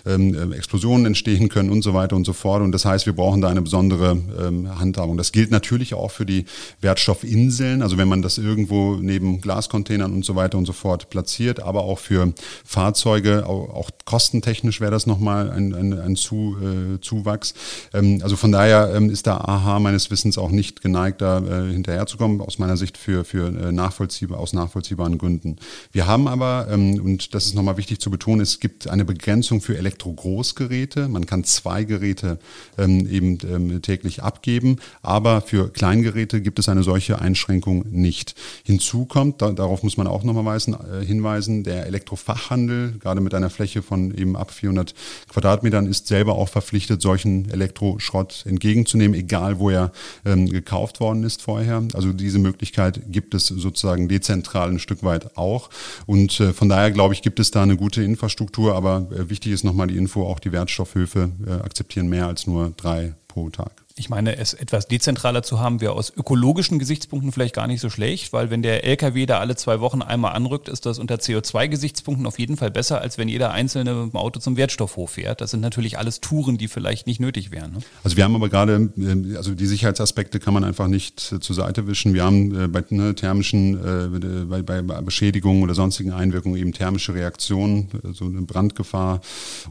ähm, 0.06 0.52
äh, 0.52 0.56
Explosionen 0.56 1.04
entstehen 1.04 1.50
können 1.50 1.68
und 1.68 1.82
so 1.82 1.89
so 1.90 1.94
weiter 1.94 2.16
und 2.16 2.24
so 2.24 2.32
fort. 2.32 2.62
Und 2.62 2.72
das 2.72 2.84
heißt, 2.84 3.06
wir 3.06 3.12
brauchen 3.12 3.40
da 3.40 3.48
eine 3.48 3.62
besondere 3.62 4.16
ähm, 4.40 4.78
Handhabung. 4.78 5.16
Das 5.16 5.32
gilt 5.32 5.50
natürlich 5.50 5.94
auch 5.94 6.10
für 6.10 6.24
die 6.24 6.44
Wertstoffinseln, 6.80 7.82
also 7.82 7.98
wenn 7.98 8.08
man 8.08 8.22
das 8.22 8.38
irgendwo 8.38 8.96
neben 8.96 9.40
Glascontainern 9.40 10.12
und 10.12 10.24
so 10.24 10.36
weiter 10.36 10.56
und 10.56 10.66
so 10.66 10.72
fort 10.72 11.10
platziert, 11.10 11.60
aber 11.60 11.82
auch 11.82 11.98
für 11.98 12.32
Fahrzeuge, 12.64 13.46
auch, 13.46 13.74
auch 13.74 13.90
kostentechnisch 14.04 14.80
wäre 14.80 14.90
das 14.90 15.06
nochmal 15.06 15.50
ein, 15.50 15.74
ein, 15.74 15.98
ein 15.98 16.16
Zu, 16.16 16.56
äh, 16.62 17.00
Zuwachs. 17.00 17.54
Ähm, 17.92 18.20
also 18.22 18.36
von 18.36 18.52
daher 18.52 18.92
ähm, 18.94 19.10
ist 19.10 19.26
da 19.26 19.38
AHA 19.38 19.80
meines 19.80 20.10
Wissens 20.10 20.38
auch 20.38 20.50
nicht 20.50 20.82
geneigt, 20.82 21.20
da 21.20 21.38
äh, 21.38 21.72
hinterherzukommen, 21.72 22.40
aus 22.40 22.58
meiner 22.58 22.76
Sicht 22.76 22.96
für, 22.96 23.24
für 23.24 23.48
äh, 23.48 23.72
nachvollziehbar, 23.72 24.38
aus 24.38 24.52
nachvollziehbaren 24.52 25.18
Gründen. 25.18 25.56
Wir 25.92 26.06
haben 26.06 26.28
aber, 26.28 26.68
ähm, 26.70 27.00
und 27.02 27.34
das 27.34 27.46
ist 27.46 27.54
nochmal 27.54 27.76
wichtig 27.76 28.00
zu 28.00 28.10
betonen, 28.10 28.40
es 28.40 28.60
gibt 28.60 28.88
eine 28.88 29.04
Begrenzung 29.04 29.60
für 29.60 29.76
Elektrogroßgeräte. 29.76 31.08
Man 31.08 31.26
kann 31.26 31.42
zwei 31.44 31.79
Geräte 31.84 32.38
ähm, 32.78 33.08
eben 33.08 33.38
ähm, 33.48 33.82
täglich 33.82 34.22
abgeben. 34.22 34.76
Aber 35.02 35.40
für 35.40 35.70
Kleingeräte 35.70 36.40
gibt 36.40 36.58
es 36.58 36.68
eine 36.68 36.82
solche 36.82 37.20
Einschränkung 37.20 37.84
nicht. 37.90 38.34
Hinzu 38.64 39.04
kommt, 39.04 39.42
da, 39.42 39.52
darauf 39.52 39.82
muss 39.82 39.96
man 39.96 40.06
auch 40.06 40.22
nochmal 40.24 40.58
äh, 40.58 41.04
hinweisen, 41.04 41.64
der 41.64 41.86
Elektrofachhandel, 41.86 42.94
gerade 43.00 43.20
mit 43.20 43.34
einer 43.34 43.50
Fläche 43.50 43.82
von 43.82 44.14
eben 44.14 44.36
ab 44.36 44.50
400 44.50 44.94
Quadratmetern, 45.28 45.86
ist 45.86 46.06
selber 46.06 46.34
auch 46.34 46.48
verpflichtet, 46.48 47.02
solchen 47.02 47.50
Elektroschrott 47.50 48.44
entgegenzunehmen, 48.46 49.18
egal 49.18 49.58
wo 49.58 49.70
er 49.70 49.92
ähm, 50.24 50.48
gekauft 50.48 51.00
worden 51.00 51.24
ist 51.24 51.42
vorher. 51.42 51.82
Also 51.94 52.12
diese 52.12 52.38
Möglichkeit 52.38 53.00
gibt 53.10 53.34
es 53.34 53.46
sozusagen 53.46 54.08
dezentral 54.08 54.70
ein 54.70 54.78
Stück 54.78 55.02
weit 55.02 55.36
auch. 55.36 55.70
Und 56.06 56.38
äh, 56.40 56.52
von 56.52 56.68
daher, 56.68 56.90
glaube 56.90 57.14
ich, 57.14 57.22
gibt 57.22 57.40
es 57.40 57.50
da 57.50 57.62
eine 57.62 57.76
gute 57.76 58.02
Infrastruktur. 58.02 58.74
Aber 58.74 59.08
äh, 59.12 59.30
wichtig 59.30 59.52
ist 59.52 59.64
nochmal 59.64 59.86
die 59.86 59.96
Info, 59.96 60.26
auch 60.26 60.38
die 60.38 60.52
Wertstoffhöfe 60.52 61.30
äh, 61.46 61.50
akzeptieren 61.64 62.08
mehr 62.08 62.26
als 62.26 62.46
nur 62.46 62.70
drei 62.70 63.14
pro 63.28 63.48
Tag 63.50 63.72
ich 64.00 64.08
meine, 64.08 64.38
es 64.38 64.54
etwas 64.54 64.88
dezentraler 64.88 65.42
zu 65.42 65.60
haben, 65.60 65.82
wäre 65.82 65.92
aus 65.92 66.10
ökologischen 66.16 66.78
Gesichtspunkten 66.78 67.32
vielleicht 67.32 67.54
gar 67.54 67.66
nicht 67.66 67.80
so 67.80 67.90
schlecht, 67.90 68.32
weil 68.32 68.50
wenn 68.50 68.62
der 68.62 68.82
LKW 68.84 69.26
da 69.26 69.38
alle 69.40 69.56
zwei 69.56 69.80
Wochen 69.80 70.00
einmal 70.00 70.32
anrückt, 70.32 70.70
ist 70.70 70.86
das 70.86 70.98
unter 70.98 71.16
CO2-Gesichtspunkten 71.16 72.26
auf 72.26 72.38
jeden 72.38 72.56
Fall 72.56 72.70
besser, 72.70 73.02
als 73.02 73.18
wenn 73.18 73.28
jeder 73.28 73.52
Einzelne 73.52 73.94
mit 73.94 74.14
dem 74.14 74.16
Auto 74.16 74.40
zum 74.40 74.56
Wertstoffhof 74.56 75.10
fährt. 75.10 75.42
Das 75.42 75.50
sind 75.50 75.60
natürlich 75.60 75.98
alles 75.98 76.20
Touren, 76.22 76.56
die 76.56 76.66
vielleicht 76.66 77.06
nicht 77.06 77.20
nötig 77.20 77.50
wären. 77.50 77.72
Ne? 77.72 77.78
Also 78.02 78.16
wir 78.16 78.24
haben 78.24 78.34
aber 78.34 78.48
gerade, 78.48 78.90
äh, 78.96 79.36
also 79.36 79.54
die 79.54 79.66
Sicherheitsaspekte 79.66 80.40
kann 80.40 80.54
man 80.54 80.64
einfach 80.64 80.88
nicht 80.88 81.30
äh, 81.32 81.38
zur 81.38 81.54
Seite 81.54 81.86
wischen. 81.86 82.14
Wir 82.14 82.24
haben 82.24 82.58
äh, 82.58 82.68
bei 82.68 82.82
ne, 82.88 83.14
thermischen, 83.14 84.48
bei, 84.48 84.62
bei 84.62 84.80
Beschädigungen 84.80 85.62
oder 85.62 85.74
sonstigen 85.74 86.12
Einwirkungen 86.12 86.56
eben 86.56 86.72
thermische 86.72 87.14
Reaktionen, 87.14 87.88
so 88.14 88.24
eine 88.24 88.40
Brandgefahr 88.42 89.20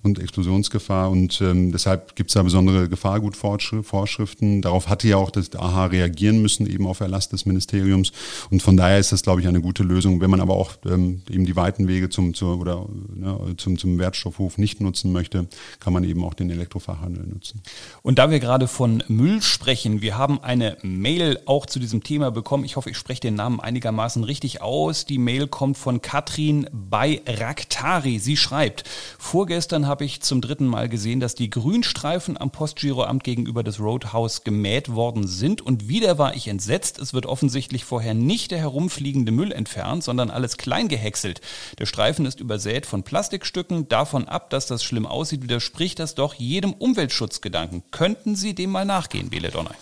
und 0.04 0.20
Explosionsgefahr 0.20 1.10
und 1.10 1.42
ähm, 1.42 1.72
deshalb 1.72 2.16
gibt 2.16 2.30
es 2.30 2.36
da 2.36 2.44
besondere 2.44 2.88
Gefahrgutvorschriften 2.90 4.19
Vorschriften. 4.20 4.62
Darauf 4.62 4.90
hatte 4.90 5.08
ja 5.08 5.18
auch 5.18 5.32
das 5.32 5.56
AHA 5.56 5.86
reagieren 5.86 6.42
müssen, 6.42 6.68
eben 6.68 6.86
auf 6.88 7.00
Erlass 7.00 7.30
des 7.30 7.46
Ministeriums. 7.46 8.12
Und 8.50 8.62
von 8.62 8.76
daher 8.76 9.00
ist 9.00 9.12
das, 9.12 9.24
glaube 9.24 9.40
ich, 9.42 9.48
eine 9.48 9.62
gute 9.62 9.84
Lösung. 9.84 10.20
Wenn 10.20 10.30
man 10.30 10.42
aber 10.42 10.56
auch 10.56 10.74
ähm, 10.86 11.22
eben 11.30 11.46
die 11.46 11.56
weiten 11.56 11.88
Wege 11.88 12.10
zum, 12.10 12.34
zur, 12.34 12.60
oder, 12.60 12.86
ne, 13.16 13.56
zum, 13.58 13.78
zum 13.78 13.98
Wertstoffhof 13.98 14.58
nicht 14.58 14.82
nutzen 14.82 15.12
möchte, 15.14 15.48
kann 15.80 15.94
man 15.94 16.04
eben 16.04 16.24
auch 16.24 16.34
den 16.34 16.50
Elektrofachhandel 16.50 17.24
nutzen. 17.28 17.62
Und 18.02 18.20
da 18.20 18.30
wir 18.30 18.40
gerade 18.40 18.68
von 18.68 19.04
Müll 19.08 19.42
sprechen, 19.42 20.02
wir 20.02 20.18
haben 20.18 20.44
eine 20.44 20.78
Mail 20.82 21.40
auch 21.46 21.66
zu 21.66 21.80
diesem 21.80 22.04
Thema 22.04 22.30
bekommen. 22.32 22.66
Ich 22.66 22.76
hoffe, 22.76 22.90
ich 22.90 22.98
spreche 22.98 23.22
den 23.22 23.36
Namen 23.36 23.62
einigermaßen 23.62 24.24
richtig 24.26 24.62
aus. 24.62 25.06
Die 25.06 25.18
Mail 25.18 25.48
kommt 25.48 25.78
von 25.78 26.02
Katrin 26.02 26.68
bei 26.74 27.22
Raktari. 27.26 28.20
Sie 28.20 28.36
schreibt, 28.36 28.84
vorgestern 29.18 29.88
habe 29.88 30.04
ich 30.04 30.22
zum 30.22 30.42
dritten 30.42 30.68
Mal 30.68 30.90
gesehen, 30.90 31.22
dass 31.22 31.36
die 31.36 31.50
Grünstreifen 31.50 32.40
am 32.40 32.52
Postgiroamt 32.52 33.24
gegenüber 33.24 33.64
des 33.64 33.80
Road 33.80 34.09
Haus 34.14 34.44
gemäht 34.44 34.90
worden 34.90 35.28
sind. 35.28 35.62
Und 35.62 35.88
wieder 35.88 36.18
war 36.18 36.36
ich 36.36 36.48
entsetzt. 36.48 37.00
Es 37.00 37.14
wird 37.14 37.26
offensichtlich 37.26 37.86
vorher 37.86 38.14
nicht 38.14 38.52
der 38.52 38.60
herumfliegende 38.60 39.32
Müll 39.32 39.52
entfernt, 39.52 40.04
sondern 40.04 40.30
alles 40.30 40.58
klein 40.58 40.88
gehäckselt. 40.88 41.42
Der 41.78 41.86
Streifen 41.86 42.26
ist 42.26 42.40
übersät 42.40 42.86
von 42.86 43.04
Plastikstücken. 43.04 43.88
Davon 43.90 44.28
ab, 44.28 44.50
dass 44.50 44.66
das 44.66 44.84
schlimm 44.84 45.06
aussieht, 45.06 45.44
widerspricht 45.44 46.00
das 46.00 46.16
doch 46.16 46.34
jedem 46.34 46.74
Umweltschutzgedanken. 46.74 47.84
Könnten 47.92 48.36
Sie 48.36 48.56
dem 48.56 48.72
mal 48.72 48.86
nachgehen, 48.86 49.30
Bele 49.30 49.50
Donner? 49.50 49.76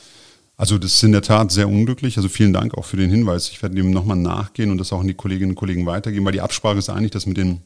Also 0.57 0.79
das 0.79 0.95
ist 0.95 1.03
in 1.03 1.11
der 1.11 1.21
Tat 1.21 1.51
sehr 1.51 1.67
unglücklich. 1.67 2.17
Also 2.17 2.29
vielen 2.29 2.51
Dank 2.51 2.75
auch 2.75 2.85
für 2.85 2.97
den 2.97 3.11
Hinweis. 3.11 3.49
Ich 3.49 3.61
werde 3.61 3.75
dem 3.75 3.91
nochmal 3.91 4.17
nachgehen 4.17 4.71
und 4.71 4.79
das 4.79 4.91
auch 4.91 5.01
an 5.01 5.07
die 5.07 5.13
Kolleginnen 5.13 5.51
und 5.51 5.55
Kollegen 5.55 5.85
weitergeben, 5.85 6.25
weil 6.25 6.31
die 6.31 6.41
Absprache 6.41 6.79
ist 6.79 6.89
eigentlich, 6.89 7.11
dass 7.11 7.27
mit 7.27 7.37
den 7.37 7.61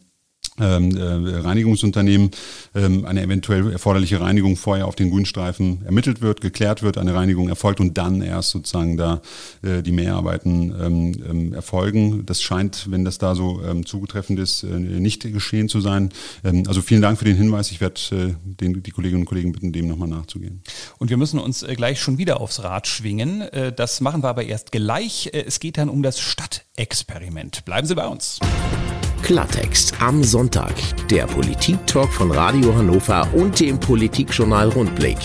ähm, 0.59 0.95
äh, 0.97 1.37
Reinigungsunternehmen 1.37 2.31
ähm, 2.75 3.05
eine 3.05 3.21
eventuell 3.21 3.71
erforderliche 3.71 4.19
Reinigung 4.19 4.57
vorher 4.57 4.85
auf 4.85 4.95
den 4.95 5.09
Grünstreifen 5.09 5.81
ermittelt 5.85 6.21
wird, 6.21 6.41
geklärt 6.41 6.83
wird, 6.83 6.97
eine 6.97 7.15
Reinigung 7.15 7.47
erfolgt 7.47 7.79
und 7.79 7.97
dann 7.97 8.21
erst 8.21 8.49
sozusagen 8.49 8.97
da 8.97 9.21
äh, 9.61 9.81
die 9.81 9.93
Mehrarbeiten 9.93 10.75
ähm, 10.77 11.53
erfolgen. 11.53 12.25
Das 12.25 12.41
scheint, 12.41 12.91
wenn 12.91 13.05
das 13.05 13.17
da 13.17 13.33
so 13.35 13.61
zugetreffend 13.85 14.39
ist, 14.39 14.63
äh, 14.63 14.67
nicht 14.67 15.21
geschehen 15.21 15.69
zu 15.69 15.81
sein. 15.81 16.09
Also 16.67 16.81
vielen 16.81 17.01
Dank 17.01 17.17
für 17.17 17.25
den 17.25 17.35
Hinweis. 17.35 17.71
Ich 17.71 17.79
werde 17.81 18.35
die 18.43 18.91
Kolleginnen 18.91 19.21
und 19.21 19.25
Kollegen 19.25 19.51
bitten, 19.51 19.71
dem 19.71 19.87
nochmal 19.87 20.07
nachzugehen. 20.07 20.61
Und 20.97 21.09
wir 21.09 21.17
müssen 21.17 21.39
uns 21.39 21.65
gleich 21.75 21.99
schon 22.01 22.17
wieder 22.17 22.41
aufs 22.41 22.63
Rad 22.63 22.87
schwingen. 22.87 23.43
Das 23.75 24.01
machen 24.01 24.23
wir 24.23 24.29
aber 24.29 24.43
erst 24.43 24.71
gleich. 24.71 25.29
es 25.31 25.59
geht 25.59 25.77
dann 25.77 25.89
um 25.89 26.03
das 26.03 26.19
Stadtexperiment. 26.19 27.65
Bleiben 27.65 27.87
Sie 27.87 27.95
bei 27.95 28.07
uns. 28.07 28.39
Klartext 29.21 29.93
am 30.01 30.23
Sonntag, 30.23 30.73
der 31.09 31.25
Politik-Talk 31.25 32.11
von 32.11 32.31
Radio 32.31 32.75
Hannover 32.75 33.27
und 33.33 33.59
dem 33.59 33.79
Politikjournal 33.79 34.69
Rundblick. 34.69 35.17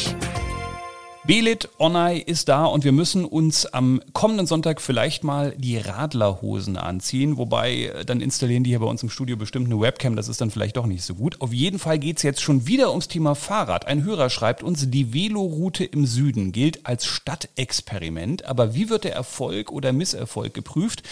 Belit 1.27 1.69
Onay 1.79 2.21
ist 2.21 2.49
da 2.49 2.67
und 2.67 2.85
wir 2.85 2.93
müssen 2.93 3.25
uns 3.25 3.67
am 3.67 4.01
kommenden 4.13 4.47
Sonntag 4.47 4.81
vielleicht 4.81 5.25
mal 5.25 5.57
die 5.59 5.77
Radlerhosen 5.77 6.77
anziehen. 6.77 7.37
Wobei, 7.37 7.87
äh, 7.87 8.05
dann 8.05 8.21
installieren 8.21 8.63
die 8.63 8.71
hier 8.71 8.79
bei 8.79 8.87
uns 8.87 9.03
im 9.03 9.11
Studio 9.11 9.37
bestimmt 9.37 9.67
eine 9.67 9.81
Webcam. 9.81 10.15
Das 10.15 10.29
ist 10.29 10.41
dann 10.41 10.53
vielleicht 10.53 10.77
doch 10.77 10.87
nicht 10.87 11.03
so 11.03 11.17
gut. 11.17 11.41
Auf 11.41 11.53
jeden 11.53 11.81
Fall 11.81 11.99
geht 11.99 12.19
es 12.19 12.23
jetzt 12.23 12.43
schon 12.43 12.69
wieder 12.69 12.91
ums 12.91 13.09
Thema 13.09 13.35
Fahrrad. 13.35 13.89
Ein 13.89 14.05
Hörer 14.05 14.31
schreibt 14.31 14.63
uns, 14.63 14.89
die 14.89 15.13
Veloroute 15.13 15.85
im 15.85 16.07
Süden 16.07 16.53
gilt 16.53 16.87
als 16.87 17.07
Stadtexperiment. 17.07 18.45
Aber 18.45 18.77
wie 18.77 18.89
wird 18.89 19.03
der 19.03 19.15
Erfolg 19.15 19.73
oder 19.73 19.93
Misserfolg 19.93 20.55
geprüft? 20.55 21.03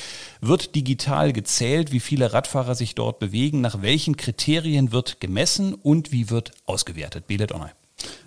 Wird 0.41 0.77
digital 0.77 1.33
gezählt, 1.33 1.91
wie 1.91 1.99
viele 1.99 2.33
Radfahrer 2.33 2.77
sich 2.77 2.95
dort 2.95 3.19
bewegen? 3.19 3.61
Nach 3.61 3.83
welchen 3.83 4.17
Kriterien 4.17 4.93
wird 4.93 5.21
gemessen 5.21 5.75
und 5.75 6.13
wie 6.13 6.31
wird 6.31 6.53
ausgewertet? 6.67 7.27
Belit 7.27 7.53
Onay. 7.53 7.71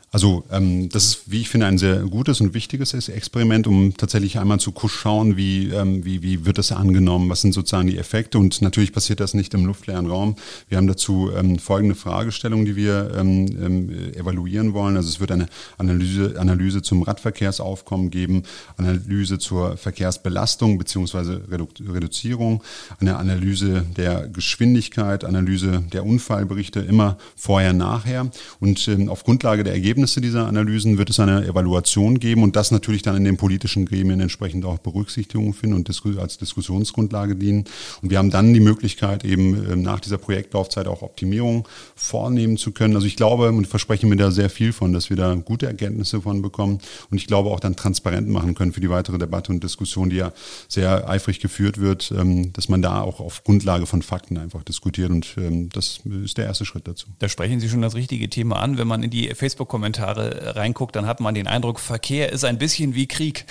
Also 0.09 0.45
ähm, 0.51 0.87
das 0.87 1.03
ist, 1.03 1.21
wie 1.25 1.41
ich 1.41 1.49
finde, 1.49 1.65
ein 1.65 1.77
sehr 1.77 1.97
gutes 2.03 2.39
und 2.39 2.53
wichtiges 2.53 2.93
Experiment, 3.09 3.67
um 3.67 3.95
tatsächlich 3.97 4.39
einmal 4.39 4.57
zu 4.57 4.73
schauen, 4.87 5.35
wie, 5.35 5.69
ähm, 5.69 6.05
wie, 6.05 6.23
wie 6.23 6.45
wird 6.45 6.57
das 6.57 6.71
angenommen, 6.71 7.29
was 7.29 7.41
sind 7.41 7.53
sozusagen 7.53 7.89
die 7.89 7.97
Effekte 7.97 8.37
und 8.37 8.61
natürlich 8.61 8.93
passiert 8.93 9.19
das 9.19 9.33
nicht 9.33 9.53
im 9.53 9.65
luftleeren 9.65 10.05
Raum. 10.05 10.37
Wir 10.69 10.77
haben 10.77 10.87
dazu 10.87 11.29
ähm, 11.35 11.59
folgende 11.59 11.93
Fragestellungen, 11.93 12.65
die 12.65 12.77
wir 12.77 13.11
ähm, 13.17 13.47
ähm, 13.61 14.13
evaluieren 14.15 14.73
wollen. 14.73 14.95
Also 14.95 15.09
es 15.09 15.19
wird 15.19 15.31
eine 15.31 15.47
Analyse, 15.77 16.39
Analyse 16.39 16.81
zum 16.81 17.03
Radverkehrsaufkommen 17.03 18.09
geben, 18.09 18.43
Analyse 18.77 19.39
zur 19.39 19.75
Verkehrsbelastung 19.75 20.77
beziehungsweise 20.77 21.41
Redu 21.51 21.67
Reduzierung, 21.85 22.63
eine 23.01 23.17
Analyse 23.17 23.85
der 23.97 24.29
Geschwindigkeit, 24.29 25.25
Analyse 25.25 25.83
der 25.91 26.05
Unfallberichte, 26.05 26.79
immer 26.79 27.17
vorher, 27.35 27.73
nachher 27.73 28.31
und 28.61 28.87
ähm, 28.87 29.09
auf 29.09 29.25
Grundlage 29.25 29.65
der 29.65 29.73
Ergebnisse 29.73 29.96
Ergebnisse 29.97 30.21
dieser 30.21 30.45
Analysen 30.45 30.99
wird 30.99 31.09
es 31.09 31.19
eine 31.19 31.43
Evaluation 31.43 32.19
geben 32.19 32.43
und 32.43 32.55
das 32.55 32.69
natürlich 32.69 33.01
dann 33.01 33.17
in 33.17 33.23
den 33.23 33.35
politischen 33.35 33.87
Gremien 33.87 34.19
entsprechend 34.19 34.63
auch 34.63 34.77
Berücksichtigung 34.77 35.55
finden 35.55 35.75
und 35.75 35.89
als 36.19 36.37
Diskussionsgrundlage 36.37 37.35
dienen. 37.35 37.65
Und 38.03 38.11
wir 38.11 38.19
haben 38.19 38.29
dann 38.29 38.53
die 38.53 38.59
Möglichkeit, 38.59 39.25
eben 39.25 39.55
ähm, 39.71 39.81
nach 39.81 39.99
dieser 39.99 40.19
Projektlaufzeit 40.19 40.85
auch 40.85 41.01
Optimierung 41.01 41.67
vornehmen 41.95 42.57
zu 42.57 42.73
können. 42.73 42.93
Also 42.93 43.07
ich 43.07 43.15
glaube 43.15 43.49
und 43.49 43.65
verspreche 43.65 44.05
mir 44.05 44.17
da 44.17 44.29
sehr 44.29 44.51
viel 44.51 44.71
von, 44.71 44.93
dass 44.93 45.09
wir 45.09 45.17
da 45.17 45.33
gute 45.33 45.65
Erkenntnisse 45.65 46.21
von 46.21 46.43
bekommen 46.43 46.77
und 47.09 47.17
ich 47.17 47.25
glaube 47.25 47.49
auch 47.49 47.59
dann 47.59 47.75
transparent 47.75 48.29
machen 48.29 48.53
können 48.53 48.73
für 48.73 48.81
die 48.81 48.91
weitere 48.91 49.17
Debatte 49.17 49.51
und 49.51 49.63
Diskussion, 49.63 50.11
die 50.11 50.17
ja 50.17 50.31
sehr 50.67 51.09
eifrig 51.09 51.39
geführt 51.39 51.81
wird, 51.81 52.13
ähm, 52.15 52.53
dass 52.53 52.69
man 52.69 52.83
da 52.83 53.01
auch 53.01 53.19
auf 53.19 53.43
Grundlage 53.43 53.87
von 53.87 54.03
Fakten 54.03 54.37
einfach 54.37 54.61
diskutiert 54.61 55.09
und 55.09 55.33
ähm, 55.39 55.69
das 55.69 56.01
ist 56.23 56.37
der 56.37 56.45
erste 56.45 56.65
Schritt 56.65 56.87
dazu. 56.87 57.07
Da 57.17 57.29
sprechen 57.29 57.59
Sie 57.59 57.67
schon 57.67 57.81
das 57.81 57.95
richtige 57.95 58.29
Thema 58.29 58.57
an. 58.57 58.77
Wenn 58.77 58.87
man 58.87 59.01
in 59.01 59.09
die 59.09 59.33
Facebook-Kommentare 59.33 59.86
Kommentare 59.87 60.55
reinguckt, 60.57 60.97
dann 60.97 61.05
hat 61.05 61.21
man 61.21 61.33
den 61.33 61.47
Eindruck, 61.47 61.79
Verkehr 61.79 62.33
ist 62.33 62.43
ein 62.43 62.57
bisschen 62.57 62.93
wie 62.93 63.07
Krieg. 63.07 63.45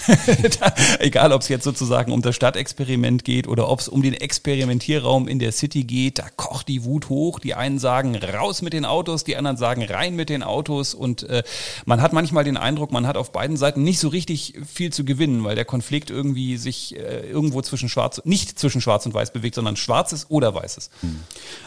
Egal, 0.98 1.32
ob 1.32 1.40
es 1.40 1.48
jetzt 1.48 1.64
sozusagen 1.64 2.12
um 2.12 2.20
das 2.20 2.36
Stadtexperiment 2.36 3.24
geht 3.24 3.48
oder 3.48 3.70
ob 3.70 3.80
es 3.80 3.88
um 3.88 4.02
den 4.02 4.12
Experimentierraum 4.12 5.28
in 5.28 5.38
der 5.38 5.52
City 5.52 5.84
geht, 5.84 6.18
da 6.18 6.26
kocht 6.36 6.68
die 6.68 6.84
Wut 6.84 7.08
hoch. 7.08 7.38
Die 7.38 7.54
einen 7.54 7.78
sagen 7.78 8.16
raus 8.16 8.60
mit 8.60 8.74
den 8.74 8.84
Autos, 8.84 9.24
die 9.24 9.36
anderen 9.36 9.56
sagen 9.56 9.82
rein 9.82 10.14
mit 10.14 10.28
den 10.28 10.42
Autos 10.42 10.92
und 10.92 11.22
äh, 11.22 11.42
man 11.86 12.02
hat 12.02 12.12
manchmal 12.12 12.44
den 12.44 12.58
Eindruck, 12.58 12.92
man 12.92 13.06
hat 13.06 13.16
auf 13.16 13.32
beiden 13.32 13.56
Seiten 13.56 13.82
nicht 13.82 13.98
so 13.98 14.08
richtig 14.08 14.54
viel 14.70 14.92
zu 14.92 15.06
gewinnen, 15.06 15.42
weil 15.42 15.54
der 15.54 15.64
Konflikt 15.64 16.10
irgendwie 16.10 16.58
sich 16.58 16.96
äh, 16.96 17.30
irgendwo 17.30 17.62
zwischen 17.62 17.88
Schwarz, 17.88 18.20
nicht 18.24 18.58
zwischen 18.58 18.82
Schwarz 18.82 19.06
und 19.06 19.14
Weiß 19.14 19.32
bewegt, 19.32 19.54
sondern 19.54 19.76
Schwarzes 19.76 20.26
oder 20.28 20.54
Weißes. 20.54 20.90
Hm. 21.00 21.20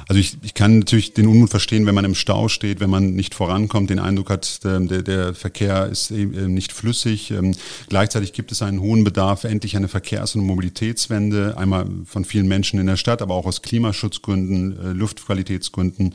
Also 0.07 0.19
ich, 0.19 0.37
ich 0.43 0.53
kann 0.53 0.79
natürlich 0.79 1.13
den 1.13 1.27
Unmut 1.27 1.49
verstehen, 1.49 1.87
wenn 1.87 1.95
man 1.95 2.05
im 2.05 2.13
Stau 2.13 2.49
steht, 2.49 2.79
wenn 2.79 2.89
man 2.91 3.15
nicht 3.15 3.33
vorankommt, 3.33 3.89
den 3.89 3.99
Eindruck 3.99 4.29
hat, 4.29 4.58
ähm, 4.65 4.87
der, 4.87 5.03
der 5.03 5.33
Verkehr 5.33 5.87
ist 5.87 6.11
eben 6.11 6.53
nicht 6.53 6.71
flüssig. 6.71 7.31
Ähm, 7.31 7.55
gleichzeitig 7.87 8.33
gibt 8.33 8.51
es 8.51 8.61
einen 8.61 8.81
hohen 8.81 9.03
Bedarf, 9.03 9.43
endlich 9.43 9.75
eine 9.75 9.87
Verkehrs- 9.87 10.35
und 10.35 10.41
Mobilitätswende, 10.41 11.57
einmal 11.57 11.87
von 12.05 12.25
vielen 12.25 12.47
Menschen 12.47 12.79
in 12.79 12.87
der 12.87 12.97
Stadt, 12.97 13.21
aber 13.21 13.35
auch 13.35 13.45
aus 13.45 13.61
Klimaschutzgründen, 13.61 14.77
äh, 14.79 14.91
Luftqualitätsgründen. 14.91 16.13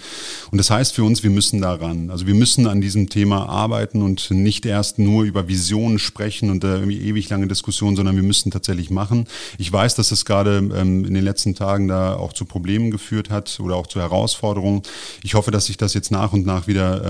Und 0.51 0.59
das 0.59 0.71
heißt 0.71 0.95
für 0.95 1.05
uns, 1.05 1.23
wir 1.23 1.31
müssen 1.31 1.61
daran. 1.61 2.11
Also 2.11 2.27
wir 2.27 2.35
müssen 2.35 2.67
an 2.67 2.81
diesem 2.81 3.09
Thema 3.09 3.49
arbeiten 3.49 4.03
und 4.03 4.31
nicht 4.31 4.67
erst 4.67 4.99
nur 4.99 5.25
über 5.25 5.49
Visionen 5.49 5.99
sprechen 5.99 6.51
und 6.51 6.65
irgendwie 6.65 7.01
ewig 7.01 7.29
lange 7.31 7.47
Diskussionen, 7.49 7.97
sondern 7.97 8.17
wir 8.17 8.23
müssen 8.23 8.51
tatsächlich 8.51 8.91
machen. 8.91 9.27
Ich 9.59 9.73
weiß, 9.73 9.95
dass 9.95 10.11
es 10.11 10.25
gerade 10.25 10.59
ähm, 10.59 11.05
in 11.05 11.15
den 11.15 11.25
letzten 11.25 11.55
Tagen 11.55 11.89
da 11.89 12.17
auch 12.17 12.33
zu 12.33 12.45
Problemen 12.45 12.91
geführt 12.91 13.31
hat 13.31 13.59
oder 13.61 13.77
auch 13.77 13.87
zu 13.87 14.01
Herausforderungen. 14.01 14.83
Ich 15.23 15.35
hoffe, 15.35 15.51
dass 15.51 15.67
sich 15.67 15.77
das 15.77 15.95
jetzt 15.95 16.11
nach 16.11 16.33
und 16.33 16.47
nach 16.47 16.67
wieder 16.67 17.05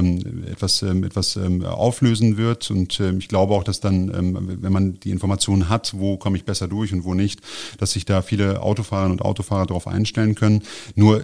etwas, 0.50 0.82
etwas 0.82 1.23
etwas 1.24 1.36
ähm, 1.36 1.64
auflösen 1.64 2.36
wird. 2.36 2.70
Und 2.70 3.00
ähm, 3.00 3.18
ich 3.18 3.28
glaube 3.28 3.54
auch, 3.54 3.64
dass 3.64 3.80
dann, 3.80 4.12
ähm, 4.14 4.58
wenn 4.60 4.72
man 4.72 5.00
die 5.00 5.10
Informationen 5.10 5.68
hat, 5.68 5.94
wo 5.96 6.16
komme 6.16 6.36
ich 6.36 6.44
besser 6.44 6.68
durch 6.68 6.92
und 6.92 7.04
wo 7.04 7.14
nicht, 7.14 7.40
dass 7.78 7.92
sich 7.92 8.04
da 8.04 8.22
viele 8.22 8.62
Autofahrerinnen 8.62 9.18
und 9.18 9.24
Autofahrer 9.24 9.66
darauf 9.66 9.86
einstellen 9.86 10.34
können. 10.34 10.62
Nur 10.94 11.22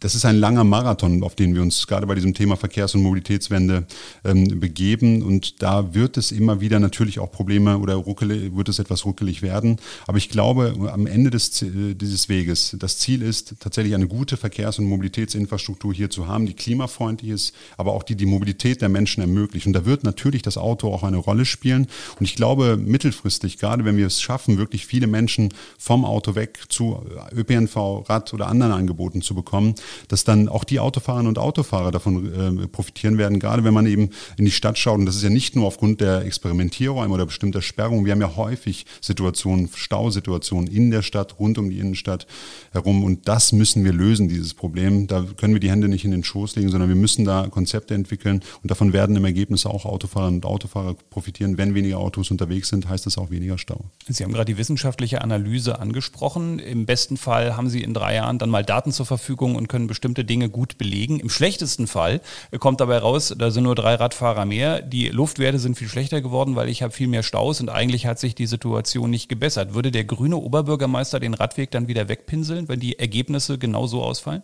das 0.00 0.14
ist 0.14 0.24
ein 0.24 0.36
langer 0.36 0.64
Marathon, 0.64 1.22
auf 1.22 1.36
den 1.36 1.54
wir 1.54 1.62
uns 1.62 1.86
gerade 1.86 2.06
bei 2.06 2.14
diesem 2.16 2.34
Thema 2.34 2.56
Verkehrs- 2.56 2.94
und 2.96 3.02
Mobilitätswende 3.02 3.86
begeben. 4.24 5.22
Und 5.22 5.62
da 5.62 5.94
wird 5.94 6.16
es 6.16 6.32
immer 6.32 6.60
wieder 6.60 6.80
natürlich 6.80 7.20
auch 7.20 7.30
Probleme 7.30 7.78
oder 7.78 7.94
ruckelig, 7.94 8.56
wird 8.56 8.68
es 8.68 8.80
etwas 8.80 9.04
ruckelig 9.04 9.42
werden. 9.42 9.76
Aber 10.08 10.18
ich 10.18 10.28
glaube, 10.28 10.74
am 10.92 11.06
Ende 11.06 11.30
des, 11.30 11.64
dieses 11.64 12.28
Weges, 12.28 12.74
das 12.80 12.98
Ziel 12.98 13.22
ist 13.22 13.54
tatsächlich 13.60 13.94
eine 13.94 14.08
gute 14.08 14.36
Verkehrs- 14.36 14.80
und 14.80 14.86
Mobilitätsinfrastruktur 14.86 15.94
hier 15.94 16.10
zu 16.10 16.26
haben, 16.26 16.46
die 16.46 16.54
klimafreundlich 16.54 17.30
ist, 17.30 17.54
aber 17.76 17.92
auch 17.92 18.02
die 18.02 18.16
die 18.16 18.26
Mobilität 18.26 18.82
der 18.82 18.88
Menschen 18.88 19.20
ermöglicht. 19.20 19.41
Und 19.66 19.72
da 19.72 19.84
wird 19.84 20.04
natürlich 20.04 20.42
das 20.42 20.56
Auto 20.56 20.92
auch 20.92 21.02
eine 21.02 21.16
Rolle 21.16 21.44
spielen. 21.44 21.86
Und 22.18 22.24
ich 22.24 22.36
glaube, 22.36 22.76
mittelfristig, 22.76 23.58
gerade 23.58 23.84
wenn 23.84 23.96
wir 23.96 24.06
es 24.06 24.20
schaffen, 24.20 24.58
wirklich 24.58 24.86
viele 24.86 25.06
Menschen 25.06 25.52
vom 25.78 26.04
Auto 26.04 26.34
weg 26.34 26.60
zu 26.68 27.04
ÖPNV, 27.34 28.08
Rad 28.08 28.32
oder 28.34 28.48
anderen 28.48 28.72
Angeboten 28.72 29.22
zu 29.22 29.34
bekommen, 29.34 29.74
dass 30.08 30.24
dann 30.24 30.48
auch 30.48 30.64
die 30.64 30.80
Autofahrerinnen 30.80 31.28
und 31.28 31.38
Autofahrer 31.38 31.90
davon 31.90 32.62
äh, 32.62 32.68
profitieren 32.68 33.18
werden, 33.18 33.38
gerade 33.38 33.64
wenn 33.64 33.74
man 33.74 33.86
eben 33.86 34.10
in 34.36 34.44
die 34.44 34.50
Stadt 34.50 34.78
schaut. 34.78 34.98
Und 34.98 35.06
das 35.06 35.16
ist 35.16 35.22
ja 35.22 35.30
nicht 35.30 35.56
nur 35.56 35.66
aufgrund 35.66 36.00
der 36.00 36.24
Experimentierräume 36.24 37.14
oder 37.14 37.26
bestimmter 37.26 37.62
Sperrungen. 37.62 38.04
Wir 38.04 38.12
haben 38.12 38.20
ja 38.20 38.36
häufig 38.36 38.86
Situationen, 39.00 39.68
Stausituationen 39.74 40.68
in 40.68 40.90
der 40.90 41.02
Stadt, 41.02 41.38
rund 41.38 41.58
um 41.58 41.70
die 41.70 41.78
Innenstadt 41.78 42.26
herum. 42.72 43.04
Und 43.04 43.28
das 43.28 43.52
müssen 43.52 43.84
wir 43.84 43.92
lösen, 43.92 44.28
dieses 44.28 44.54
Problem. 44.54 45.06
Da 45.06 45.26
können 45.36 45.54
wir 45.54 45.60
die 45.60 45.70
Hände 45.70 45.88
nicht 45.88 46.04
in 46.04 46.10
den 46.10 46.24
Schoß 46.24 46.56
legen, 46.56 46.70
sondern 46.70 46.88
wir 46.88 46.96
müssen 46.96 47.24
da 47.24 47.48
Konzepte 47.48 47.94
entwickeln. 47.94 48.42
Und 48.62 48.70
davon 48.70 48.92
werden 48.92 49.16
im 49.16 49.24
Ergebnis 49.32 49.66
auch 49.66 49.84
Autofahrerinnen 49.84 50.40
und 50.40 50.46
Autofahrer 50.46 50.94
profitieren. 51.10 51.58
Wenn 51.58 51.74
weniger 51.74 51.98
Autos 51.98 52.30
unterwegs 52.30 52.70
sind, 52.70 52.88
heißt 52.88 53.04
das 53.04 53.18
auch 53.18 53.30
weniger 53.30 53.58
Stau. 53.58 53.84
Sie 54.08 54.24
haben 54.24 54.32
gerade 54.32 54.52
die 54.52 54.58
wissenschaftliche 54.58 55.20
Analyse 55.20 55.78
angesprochen. 55.78 56.58
Im 56.58 56.86
besten 56.86 57.18
Fall 57.18 57.56
haben 57.56 57.68
Sie 57.68 57.82
in 57.82 57.92
drei 57.92 58.14
Jahren 58.14 58.38
dann 58.38 58.48
mal 58.48 58.64
Daten 58.64 58.90
zur 58.92 59.04
Verfügung 59.04 59.56
und 59.56 59.68
können 59.68 59.82
können 59.82 59.88
bestimmte 59.88 60.24
Dinge 60.24 60.48
gut 60.48 60.78
belegen. 60.78 61.18
Im 61.18 61.28
schlechtesten 61.28 61.86
Fall 61.86 62.20
kommt 62.60 62.80
dabei 62.80 62.98
raus, 62.98 63.34
da 63.36 63.50
sind 63.50 63.64
nur 63.64 63.74
drei 63.74 63.96
Radfahrer 63.96 64.44
mehr. 64.44 64.80
Die 64.80 65.08
Luftwerte 65.08 65.58
sind 65.58 65.76
viel 65.76 65.88
schlechter 65.88 66.20
geworden, 66.20 66.54
weil 66.54 66.68
ich 66.68 66.82
habe 66.82 66.92
viel 66.92 67.08
mehr 67.08 67.24
Staus 67.24 67.60
und 67.60 67.68
eigentlich 67.68 68.06
hat 68.06 68.20
sich 68.20 68.34
die 68.34 68.46
Situation 68.46 69.10
nicht 69.10 69.28
gebessert. 69.28 69.74
Würde 69.74 69.90
der 69.90 70.04
grüne 70.04 70.36
Oberbürgermeister 70.36 71.18
den 71.18 71.34
Radweg 71.34 71.72
dann 71.72 71.88
wieder 71.88 72.08
wegpinseln, 72.08 72.68
wenn 72.68 72.78
die 72.78 72.98
Ergebnisse 72.98 73.58
genau 73.58 73.86
so 73.86 74.02
ausfallen? 74.02 74.42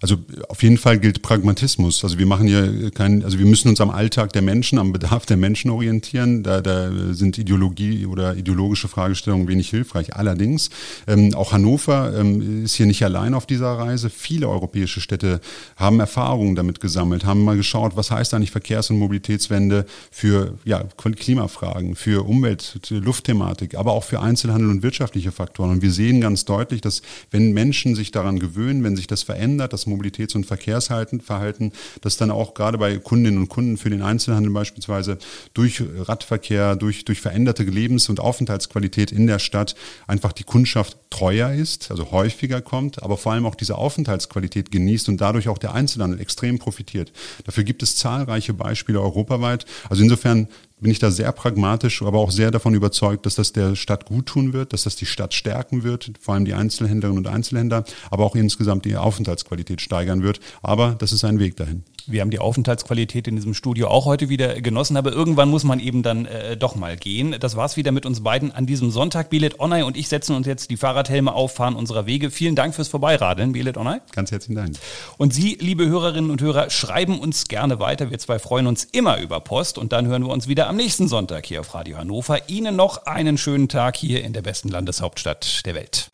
Also 0.00 0.16
auf 0.48 0.62
jeden 0.62 0.76
Fall 0.76 0.98
gilt 0.98 1.22
Pragmatismus. 1.22 2.04
Also 2.04 2.18
wir 2.18 2.26
machen 2.26 2.46
hier 2.46 2.90
keinen, 2.90 3.24
also 3.24 3.38
wir 3.38 3.46
müssen 3.46 3.68
uns 3.68 3.80
am 3.80 3.90
Alltag 3.90 4.32
der 4.32 4.42
Menschen, 4.42 4.78
am 4.78 4.92
Bedarf 4.92 5.24
der 5.24 5.38
Menschen 5.38 5.70
orientieren. 5.70 6.42
Da, 6.42 6.60
da 6.60 6.90
sind 7.12 7.38
Ideologie 7.38 8.04
oder 8.06 8.36
ideologische 8.36 8.88
Fragestellungen 8.88 9.48
wenig 9.48 9.70
hilfreich. 9.70 10.14
Allerdings, 10.14 10.70
ähm, 11.06 11.34
auch 11.34 11.52
Hannover 11.52 12.12
ähm, 12.18 12.64
ist 12.64 12.74
hier 12.74 12.86
nicht 12.86 13.02
allein 13.04 13.32
auf 13.32 13.46
dieser 13.46 13.72
Reise. 13.72 14.10
Viele 14.10 14.48
europäische 14.48 15.00
Städte 15.00 15.40
haben 15.76 15.98
Erfahrungen 15.98 16.56
damit 16.56 16.80
gesammelt, 16.80 17.24
haben 17.24 17.42
mal 17.42 17.56
geschaut, 17.56 17.96
was 17.96 18.10
heißt 18.10 18.34
eigentlich 18.34 18.50
Verkehrs- 18.50 18.90
und 18.90 18.98
Mobilitätswende 18.98 19.86
für 20.10 20.58
ja, 20.64 20.84
Klimafragen, 20.96 21.96
für 21.96 22.26
Umwelt, 22.26 22.80
Luftthematik, 22.90 23.74
aber 23.76 23.92
auch 23.92 24.04
für 24.04 24.20
Einzelhandel 24.20 24.70
und 24.70 24.82
wirtschaftliche 24.82 25.32
Faktoren. 25.32 25.70
Und 25.70 25.82
wir 25.82 25.92
sehen 25.92 26.20
ganz 26.20 26.44
deutlich, 26.44 26.82
dass 26.82 27.00
wenn 27.30 27.52
Menschen 27.52 27.94
sich 27.94 28.10
daran 28.10 28.38
gewöhnen, 28.38 28.84
wenn 28.84 28.96
sich 28.96 29.06
das 29.06 29.22
verändert, 29.22 29.72
Mobilitäts- 29.86 30.34
und 30.34 30.46
Verkehrsverhalten, 30.46 31.72
das 32.00 32.16
dann 32.16 32.30
auch 32.30 32.54
gerade 32.54 32.78
bei 32.78 32.98
Kundinnen 32.98 33.38
und 33.38 33.48
Kunden 33.48 33.76
für 33.76 33.90
den 33.90 34.02
Einzelhandel 34.02 34.52
beispielsweise 34.52 35.18
durch 35.54 35.82
Radverkehr, 35.98 36.76
durch, 36.76 37.04
durch 37.04 37.20
veränderte 37.20 37.62
Lebens- 37.64 38.08
und 38.08 38.20
Aufenthaltsqualität 38.20 39.12
in 39.12 39.26
der 39.26 39.38
Stadt 39.38 39.74
einfach 40.06 40.32
die 40.32 40.44
Kundschaft 40.44 40.96
treuer 41.10 41.52
ist, 41.52 41.90
also 41.90 42.10
häufiger 42.10 42.60
kommt, 42.60 43.02
aber 43.02 43.16
vor 43.16 43.32
allem 43.32 43.46
auch 43.46 43.54
diese 43.54 43.76
Aufenthaltsqualität 43.78 44.70
genießt 44.70 45.08
und 45.08 45.20
dadurch 45.20 45.48
auch 45.48 45.58
der 45.58 45.74
Einzelhandel 45.74 46.20
extrem 46.20 46.58
profitiert. 46.58 47.12
Dafür 47.44 47.64
gibt 47.64 47.82
es 47.82 47.96
zahlreiche 47.96 48.52
Beispiele 48.54 49.00
europaweit. 49.00 49.64
Also 49.88 50.02
insofern 50.02 50.48
bin 50.80 50.90
ich 50.90 50.98
da 50.98 51.10
sehr 51.10 51.32
pragmatisch, 51.32 52.02
aber 52.02 52.18
auch 52.18 52.30
sehr 52.30 52.50
davon 52.50 52.74
überzeugt, 52.74 53.24
dass 53.24 53.34
das 53.34 53.52
der 53.52 53.76
Stadt 53.76 54.04
gut 54.06 54.26
tun 54.26 54.52
wird, 54.52 54.72
dass 54.72 54.84
das 54.84 54.96
die 54.96 55.06
Stadt 55.06 55.32
stärken 55.32 55.82
wird, 55.84 56.12
vor 56.20 56.34
allem 56.34 56.44
die 56.44 56.54
Einzelhändlerinnen 56.54 57.24
und 57.24 57.32
Einzelhändler, 57.32 57.84
aber 58.10 58.24
auch 58.24 58.36
insgesamt 58.36 58.84
die 58.84 58.96
Aufenthaltsqualität 58.96 59.80
steigern 59.80 60.22
wird. 60.22 60.40
Aber 60.62 60.94
das 60.98 61.12
ist 61.12 61.24
ein 61.24 61.38
Weg 61.38 61.56
dahin. 61.56 61.84
Wir 62.08 62.20
haben 62.20 62.30
die 62.30 62.38
Aufenthaltsqualität 62.38 63.26
in 63.26 63.34
diesem 63.34 63.52
Studio 63.52 63.88
auch 63.88 64.04
heute 64.04 64.28
wieder 64.28 64.60
genossen, 64.60 64.96
aber 64.96 65.10
irgendwann 65.10 65.48
muss 65.48 65.64
man 65.64 65.80
eben 65.80 66.04
dann 66.04 66.26
äh, 66.26 66.56
doch 66.56 66.76
mal 66.76 66.96
gehen. 66.96 67.34
Das 67.40 67.56
war's 67.56 67.76
wieder 67.76 67.90
mit 67.90 68.06
uns 68.06 68.22
beiden 68.22 68.52
an 68.52 68.64
diesem 68.64 68.92
Sonntag. 68.92 69.28
Belet 69.28 69.58
Onay 69.58 69.82
und 69.82 69.96
ich 69.96 70.08
setzen 70.08 70.36
uns 70.36 70.46
jetzt 70.46 70.70
die 70.70 70.76
Fahrradhelme 70.76 71.32
auf, 71.32 71.54
fahren 71.54 71.74
unserer 71.74 72.06
Wege. 72.06 72.30
Vielen 72.30 72.54
Dank 72.54 72.76
fürs 72.76 72.86
Vorbeiradeln, 72.88 73.52
Belet 73.52 73.76
Onay. 73.76 73.98
Ganz 74.12 74.30
herzlichen 74.30 74.54
Dank. 74.54 74.76
Und 75.18 75.34
Sie, 75.34 75.56
liebe 75.60 75.86
Hörerinnen 75.86 76.30
und 76.30 76.40
Hörer, 76.40 76.70
schreiben 76.70 77.18
uns 77.18 77.48
gerne 77.48 77.80
weiter. 77.80 78.10
Wir 78.10 78.18
zwei 78.18 78.38
freuen 78.38 78.68
uns 78.68 78.84
immer 78.84 79.18
über 79.20 79.40
Post 79.40 79.76
und 79.76 79.92
dann 79.92 80.06
hören 80.06 80.22
wir 80.22 80.30
uns 80.30 80.46
wieder 80.46 80.68
am 80.68 80.76
nächsten 80.76 81.08
Sonntag 81.08 81.46
hier 81.46 81.60
auf 81.60 81.74
Radio 81.74 81.98
Hannover. 81.98 82.48
Ihnen 82.48 82.76
noch 82.76 83.06
einen 83.06 83.36
schönen 83.36 83.68
Tag 83.68 83.96
hier 83.96 84.22
in 84.22 84.32
der 84.32 84.42
besten 84.42 84.68
Landeshauptstadt 84.68 85.66
der 85.66 85.74
Welt. 85.74 86.08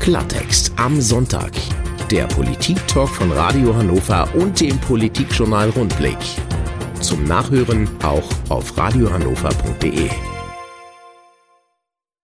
Klartext 0.00 0.72
am 0.76 0.98
Sonntag. 1.02 1.52
Der 2.10 2.26
Politik-Talk 2.26 3.08
von 3.08 3.30
Radio 3.30 3.72
Hannover 3.72 4.28
und 4.34 4.60
dem 4.60 4.76
Politikjournal 4.80 5.70
Rundblick. 5.70 6.18
Zum 7.00 7.22
Nachhören 7.22 7.88
auch 8.02 8.28
auf 8.48 8.76
radiohannover.de. 8.76 10.10